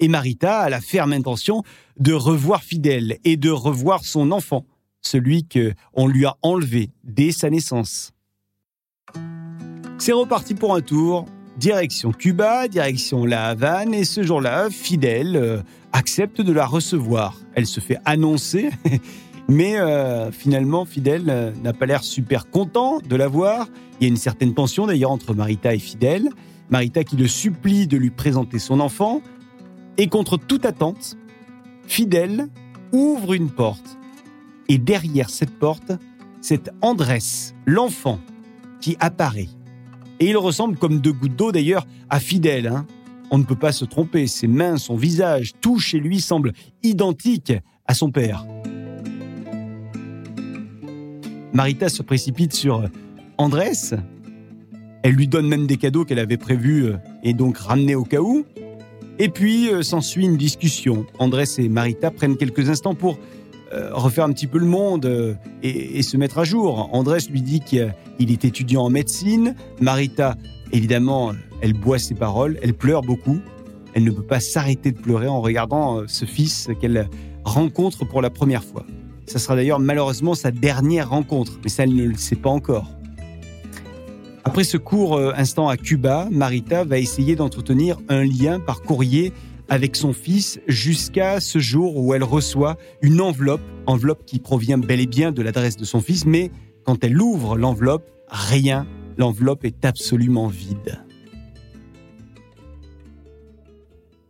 Et 0.00 0.08
Marita 0.08 0.60
a 0.60 0.70
la 0.70 0.80
ferme 0.80 1.12
intention 1.12 1.62
de 1.98 2.12
revoir 2.12 2.62
Fidel 2.62 3.18
et 3.24 3.36
de 3.36 3.50
revoir 3.50 4.04
son 4.04 4.32
enfant, 4.32 4.64
celui 5.02 5.46
qu'on 5.46 6.08
lui 6.08 6.24
a 6.24 6.36
enlevé 6.42 6.90
dès 7.04 7.30
sa 7.30 7.50
naissance. 7.50 8.12
C'est 9.98 10.12
reparti 10.12 10.54
pour 10.54 10.74
un 10.74 10.80
tour, 10.80 11.26
direction 11.58 12.12
Cuba, 12.12 12.68
direction 12.68 13.24
La 13.24 13.48
Havane, 13.48 13.94
et 13.94 14.04
ce 14.04 14.22
jour-là, 14.22 14.68
Fidel 14.70 15.36
euh, 15.36 15.62
accepte 15.92 16.40
de 16.40 16.52
la 16.52 16.66
recevoir. 16.66 17.38
Elle 17.54 17.66
se 17.66 17.80
fait 17.80 17.98
annoncer 18.04 18.70
mais 19.48 19.78
euh, 19.78 20.32
finalement, 20.32 20.84
Fidel 20.84 21.24
euh, 21.28 21.52
n'a 21.62 21.72
pas 21.72 21.86
l'air 21.86 22.02
super 22.02 22.50
content 22.50 22.98
de 22.98 23.16
la 23.16 23.28
voir. 23.28 23.68
Il 24.00 24.04
y 24.04 24.06
a 24.06 24.08
une 24.08 24.16
certaine 24.16 24.54
tension 24.54 24.86
d'ailleurs 24.86 25.12
entre 25.12 25.34
Marita 25.34 25.74
et 25.74 25.78
Fidel. 25.78 26.30
Marita 26.68 27.04
qui 27.04 27.16
le 27.16 27.28
supplie 27.28 27.86
de 27.86 27.96
lui 27.96 28.10
présenter 28.10 28.58
son 28.58 28.80
enfant. 28.80 29.22
Et 29.98 30.08
contre 30.08 30.36
toute 30.36 30.66
attente, 30.66 31.16
Fidel 31.86 32.48
ouvre 32.92 33.34
une 33.34 33.50
porte. 33.50 33.96
Et 34.68 34.78
derrière 34.78 35.30
cette 35.30 35.56
porte, 35.58 35.92
c'est 36.40 36.70
Andrés, 36.82 37.52
l'enfant, 37.66 38.18
qui 38.80 38.96
apparaît. 38.98 39.48
Et 40.18 40.28
il 40.28 40.36
ressemble 40.36 40.76
comme 40.76 40.98
deux 40.98 41.12
gouttes 41.12 41.36
d'eau 41.36 41.52
d'ailleurs 41.52 41.86
à 42.10 42.18
Fidel. 42.18 42.66
Hein. 42.66 42.86
On 43.30 43.38
ne 43.38 43.44
peut 43.44 43.56
pas 43.56 43.72
se 43.72 43.84
tromper, 43.84 44.26
ses 44.26 44.48
mains, 44.48 44.76
son 44.76 44.96
visage, 44.96 45.52
tout 45.60 45.78
chez 45.78 46.00
lui 46.00 46.20
semble 46.20 46.52
identique 46.82 47.52
à 47.86 47.94
son 47.94 48.10
père. 48.10 48.44
Marita 51.56 51.88
se 51.88 52.02
précipite 52.02 52.52
sur 52.52 52.82
euh, 52.82 52.88
Andrés. 53.38 53.96
Elle 55.02 55.14
lui 55.14 55.26
donne 55.26 55.48
même 55.48 55.66
des 55.66 55.78
cadeaux 55.78 56.04
qu'elle 56.04 56.18
avait 56.18 56.36
prévus 56.36 56.84
euh, 56.84 56.96
et 57.22 57.32
donc 57.32 57.56
ramenés 57.56 57.94
au 57.94 58.04
cas 58.04 58.20
où. 58.20 58.44
Et 59.18 59.30
puis 59.30 59.70
euh, 59.70 59.82
s'ensuit 59.82 60.26
une 60.26 60.36
discussion. 60.36 61.06
Andrés 61.18 61.46
et 61.56 61.70
Marita 61.70 62.10
prennent 62.10 62.36
quelques 62.36 62.68
instants 62.68 62.94
pour 62.94 63.18
refaire 63.92 64.24
un 64.24 64.32
petit 64.32 64.46
peu 64.46 64.58
le 64.58 64.66
monde 64.66 65.38
et, 65.62 66.02
se 66.02 66.16
mettre 66.16 66.38
à 66.38 66.44
jour. 66.44 66.88
Andrés 66.92 67.18
lui 67.28 67.42
dit 67.42 67.60
qu'il 67.60 67.90
est 68.18 68.44
étudiant 68.44 68.82
en 68.82 68.90
médecine. 68.90 69.56
Marita, 69.80 70.36
évidemment, 70.72 71.32
elle 71.60 71.72
boit 71.72 71.98
ses 71.98 72.14
paroles, 72.14 72.58
elle 72.62 72.74
pleure 72.74 73.02
beaucoup. 73.02 73.38
Elle 73.92 74.04
ne 74.04 74.12
peut 74.12 74.22
pas 74.22 74.40
s'arrêter 74.40 74.92
de 74.92 74.98
pleurer 74.98 75.26
en 75.26 75.40
regardant 75.40 76.06
ce 76.06 76.24
fils 76.24 76.68
qu'elle 76.80 77.08
rencontre 77.44 78.06
pour 78.06 78.22
la 78.22 78.30
première 78.30 78.62
fois. 78.62 78.86
Ça 79.26 79.38
sera 79.38 79.56
d'ailleurs 79.56 79.80
malheureusement 79.80 80.34
sa 80.34 80.50
dernière 80.50 81.10
rencontre, 81.10 81.58
mais 81.62 81.68
ça, 81.68 81.82
elle 81.82 81.94
ne 81.94 82.04
le 82.04 82.16
sait 82.16 82.36
pas 82.36 82.50
encore. 82.50 82.90
Après 84.44 84.62
ce 84.62 84.76
court 84.76 85.16
euh, 85.16 85.32
instant 85.36 85.68
à 85.68 85.76
Cuba, 85.76 86.28
Marita 86.30 86.84
va 86.84 86.98
essayer 86.98 87.34
d'entretenir 87.34 87.98
un 88.08 88.22
lien 88.22 88.60
par 88.60 88.82
courrier 88.82 89.32
avec 89.68 89.96
son 89.96 90.12
fils 90.12 90.60
jusqu'à 90.68 91.40
ce 91.40 91.58
jour 91.58 91.96
où 91.96 92.14
elle 92.14 92.22
reçoit 92.22 92.76
une 93.02 93.20
enveloppe, 93.20 93.60
enveloppe 93.86 94.24
qui 94.24 94.38
provient 94.38 94.78
bel 94.78 95.00
et 95.00 95.06
bien 95.06 95.32
de 95.32 95.42
l'adresse 95.42 95.76
de 95.76 95.84
son 95.84 96.00
fils, 96.00 96.24
mais 96.26 96.52
quand 96.84 97.02
elle 97.02 97.20
ouvre 97.20 97.56
l'enveloppe, 97.56 98.08
rien, 98.28 98.86
l'enveloppe 99.18 99.64
est 99.64 99.84
absolument 99.84 100.46
vide. 100.46 101.00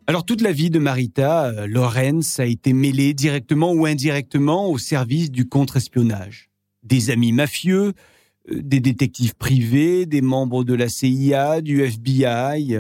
Alors 0.09 0.25
toute 0.25 0.41
la 0.41 0.53
vie 0.53 0.71
de 0.71 0.79
Marita, 0.79 1.47
euh, 1.47 1.67
Lorenz 1.67 2.39
a 2.39 2.47
été 2.47 2.73
mêlée 2.73 3.13
directement 3.13 3.73
ou 3.73 3.87
indirectement 3.87 4.71
au 4.71 4.79
service 4.79 5.33
du 5.33 5.49
contre-espionnage. 5.49 6.49
Des 6.85 7.11
amis 7.11 7.33
mafieux, 7.33 7.93
euh, 8.49 8.63
des 8.63 8.79
détectives 8.79 9.35
privés, 9.35 10.07
des 10.07 10.21
membres 10.21 10.63
de 10.63 10.75
la 10.75 10.89
CIA, 10.89 11.61
du 11.61 11.83
FBI. 11.83 12.79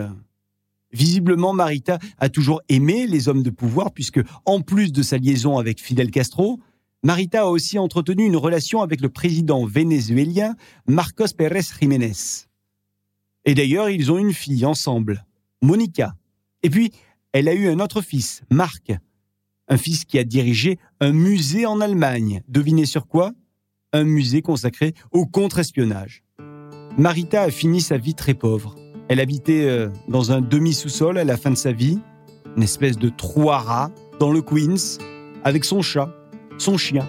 Visiblement, 0.93 1.53
Marita 1.53 1.99
a 2.19 2.29
toujours 2.29 2.63
aimé 2.69 3.09
les 3.09 3.29
hommes 3.29 3.43
de 3.43 3.51
pouvoir 3.51 3.93
puisque, 3.93 4.21
en 4.45 4.61
plus 4.61 4.93
de 4.93 5.03
sa 5.03 5.19
liaison 5.19 5.59
avec 5.59 5.81
Fidel 5.81 6.13
Castro, 6.13 6.61
Marita 7.03 7.43
a 7.43 7.47
aussi 7.47 7.77
entretenu 7.77 8.25
une 8.25 8.37
relation 8.37 8.83
avec 8.83 9.01
le 9.01 9.09
président 9.09 9.67
vénézuélien 9.67 10.55
Marcos 10.87 11.35
Pérez 11.37 11.67
Jiménez. 11.81 12.47
Et 13.45 13.55
d'ailleurs, 13.57 13.91
ils 13.91 14.13
ont 14.13 14.19
une 14.19 14.33
fille 14.33 14.65
ensemble, 14.65 15.27
Monica. 15.61 16.15
Et 16.63 16.71
puis, 16.71 16.93
elle 17.33 17.49
a 17.49 17.55
eu 17.55 17.69
un 17.69 17.81
autre 17.81 18.01
fils, 18.01 18.43
Marc. 18.51 18.93
Un 19.69 19.77
fils 19.77 20.05
qui 20.05 20.19
a 20.19 20.25
dirigé 20.25 20.79
un 21.01 21.13
musée 21.13 21.67
en 21.67 21.81
Allemagne. 21.81 22.43
Devinez 22.49 22.87
sur 22.87 23.07
quoi? 23.07 23.33
Un 23.93 24.05
musée 24.05 24.43
consacré 24.43 24.95
au 25.11 25.27
contre-espionnage. 25.27 26.23
Marita 26.97 27.43
a 27.43 27.51
fini 27.51 27.81
sa 27.81 27.99
vie 27.99 28.15
très 28.15 28.35
pauvre. 28.35 28.75
Elle 29.09 29.21
habitait 29.21 29.67
euh, 29.67 29.89
dans 30.09 30.33
un 30.33 30.41
demi-sous-sol 30.41 31.19
à 31.19 31.25
la 31.25 31.37
fin 31.37 31.51
de 31.51 31.57
sa 31.57 31.73
vie, 31.73 31.99
une 32.57 32.63
espèce 32.63 32.97
de 32.97 33.09
trois 33.09 33.59
rats 33.59 33.91
dans 34.19 34.33
le 34.33 34.41
Queens, 34.41 34.99
avec 35.45 35.65
son 35.65 35.83
chat, 35.83 36.11
son 36.59 36.79
chien, 36.79 37.07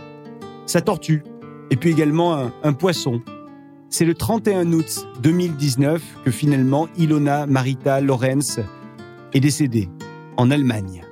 sa 0.66 0.82
tortue, 0.82 1.24
et 1.70 1.76
puis 1.76 1.90
également 1.90 2.36
un, 2.36 2.54
un 2.64 2.74
poisson. 2.74 3.22
C'est 3.90 4.06
le 4.06 4.14
31 4.14 4.74
août 4.74 5.08
2019 5.24 6.04
que 6.26 6.32
finalement 6.32 6.90
Ilona 6.98 7.46
Marita 7.46 8.02
Lorenz 8.02 8.60
est 9.34 9.40
décédée 9.40 9.88
en 10.38 10.52
Allemagne. 10.52 11.04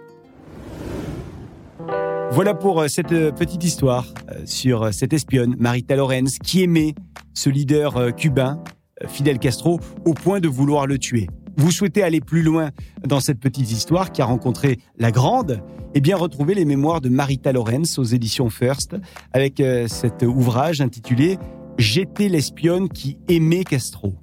Voilà 2.31 2.53
pour 2.53 2.81
euh, 2.81 2.87
cette 2.87 3.11
euh, 3.11 3.31
petite 3.31 3.63
histoire 3.63 4.13
euh, 4.29 4.41
sur 4.45 4.93
cette 4.93 5.13
espionne, 5.13 5.55
Marita 5.57 5.95
Lorenz, 5.95 6.37
qui 6.39 6.63
aimait 6.63 6.93
ce 7.33 7.49
leader 7.49 8.15
cubain, 8.15 8.63
Fidel 9.07 9.39
Castro, 9.39 9.79
au 10.05 10.13
point 10.13 10.39
de 10.39 10.47
vouloir 10.47 10.87
le 10.87 10.97
tuer. 10.97 11.27
Vous 11.57 11.71
souhaitez 11.71 12.03
aller 12.03 12.21
plus 12.21 12.41
loin 12.41 12.71
dans 13.05 13.19
cette 13.19 13.39
petite 13.39 13.71
histoire 13.71 14.11
qui 14.11 14.21
a 14.21 14.25
rencontré 14.25 14.79
la 14.97 15.11
grande? 15.11 15.61
Eh 15.93 16.01
bien, 16.01 16.17
retrouvez 16.17 16.55
les 16.55 16.65
mémoires 16.65 17.01
de 17.01 17.09
Marita 17.09 17.51
Lorenz 17.51 17.99
aux 17.99 18.03
éditions 18.03 18.49
First 18.49 18.95
avec 19.33 19.61
cet 19.87 20.23
ouvrage 20.23 20.79
intitulé 20.79 21.37
J'étais 21.77 22.29
l'espionne 22.29 22.87
qui 22.87 23.17
aimait 23.27 23.65
Castro. 23.65 24.13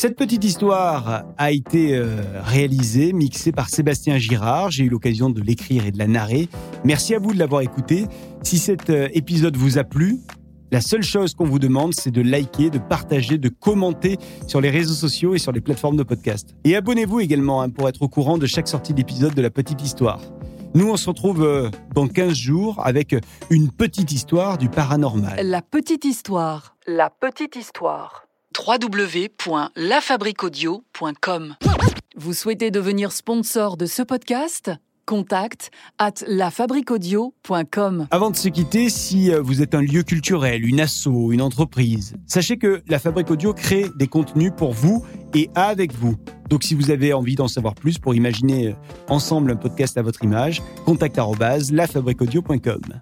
Cette 0.00 0.14
petite 0.14 0.44
histoire 0.44 1.24
a 1.38 1.50
été 1.50 1.96
euh, 1.96 2.22
réalisée, 2.44 3.12
mixée 3.12 3.50
par 3.50 3.68
Sébastien 3.68 4.16
Girard. 4.16 4.70
J'ai 4.70 4.84
eu 4.84 4.88
l'occasion 4.88 5.28
de 5.28 5.40
l'écrire 5.40 5.86
et 5.86 5.90
de 5.90 5.98
la 5.98 6.06
narrer. 6.06 6.48
Merci 6.84 7.16
à 7.16 7.18
vous 7.18 7.34
de 7.34 7.38
l'avoir 7.40 7.62
écouté. 7.62 8.06
Si 8.44 8.58
cet 8.58 8.90
euh, 8.90 9.08
épisode 9.12 9.56
vous 9.56 9.76
a 9.76 9.82
plu, 9.82 10.20
la 10.70 10.80
seule 10.80 11.02
chose 11.02 11.34
qu'on 11.34 11.46
vous 11.46 11.58
demande, 11.58 11.94
c'est 11.94 12.12
de 12.12 12.22
liker, 12.22 12.70
de 12.70 12.78
partager, 12.78 13.38
de 13.38 13.48
commenter 13.48 14.18
sur 14.46 14.60
les 14.60 14.70
réseaux 14.70 14.94
sociaux 14.94 15.34
et 15.34 15.38
sur 15.38 15.50
les 15.50 15.60
plateformes 15.60 15.96
de 15.96 16.04
podcast. 16.04 16.54
Et 16.62 16.76
abonnez-vous 16.76 17.18
également 17.18 17.60
hein, 17.60 17.68
pour 17.68 17.88
être 17.88 18.02
au 18.02 18.08
courant 18.08 18.38
de 18.38 18.46
chaque 18.46 18.68
sortie 18.68 18.94
d'épisode 18.94 19.34
de 19.34 19.42
la 19.42 19.50
petite 19.50 19.82
histoire. 19.82 20.20
Nous, 20.74 20.88
on 20.88 20.96
se 20.96 21.08
retrouve 21.08 21.42
euh, 21.42 21.70
dans 21.96 22.06
15 22.06 22.34
jours 22.34 22.80
avec 22.86 23.16
une 23.50 23.72
petite 23.72 24.12
histoire 24.12 24.58
du 24.58 24.68
paranormal. 24.68 25.44
La 25.44 25.60
petite 25.60 26.04
histoire. 26.04 26.76
La 26.86 27.10
petite 27.10 27.56
histoire. 27.56 28.27
www.lafabriquaudio.com 28.56 31.54
Vous 32.16 32.32
souhaitez 32.32 32.70
devenir 32.70 33.12
sponsor 33.12 33.76
de 33.76 33.84
ce 33.86 34.02
podcast? 34.02 34.70
Contact 35.06 35.70
at 35.98 36.24
lafabriquaudio.com 36.26 38.08
Avant 38.10 38.30
de 38.30 38.36
se 38.36 38.48
quitter, 38.48 38.90
si 38.90 39.32
euh, 39.32 39.40
vous 39.40 39.62
êtes 39.62 39.74
un 39.74 39.80
lieu 39.80 40.02
culturel, 40.02 40.66
une 40.66 40.80
asso, 40.80 41.32
une 41.32 41.40
entreprise, 41.40 42.14
sachez 42.26 42.58
que 42.58 42.82
la 42.88 42.98
Fabrique 42.98 43.30
Audio 43.30 43.54
crée 43.54 43.86
des 43.96 44.06
contenus 44.06 44.52
pour 44.54 44.72
vous 44.72 45.02
et 45.34 45.48
avec 45.54 45.94
vous. 45.94 46.16
Donc 46.50 46.62
si 46.62 46.74
vous 46.74 46.90
avez 46.90 47.14
envie 47.14 47.36
d'en 47.36 47.48
savoir 47.48 47.74
plus 47.74 47.98
pour 47.98 48.14
imaginer 48.14 48.68
euh, 48.68 48.74
ensemble 49.08 49.50
un 49.50 49.56
podcast 49.56 49.96
à 49.96 50.02
votre 50.02 50.22
image, 50.24 50.62
contact@lafabriquaudio.com. 50.84 53.00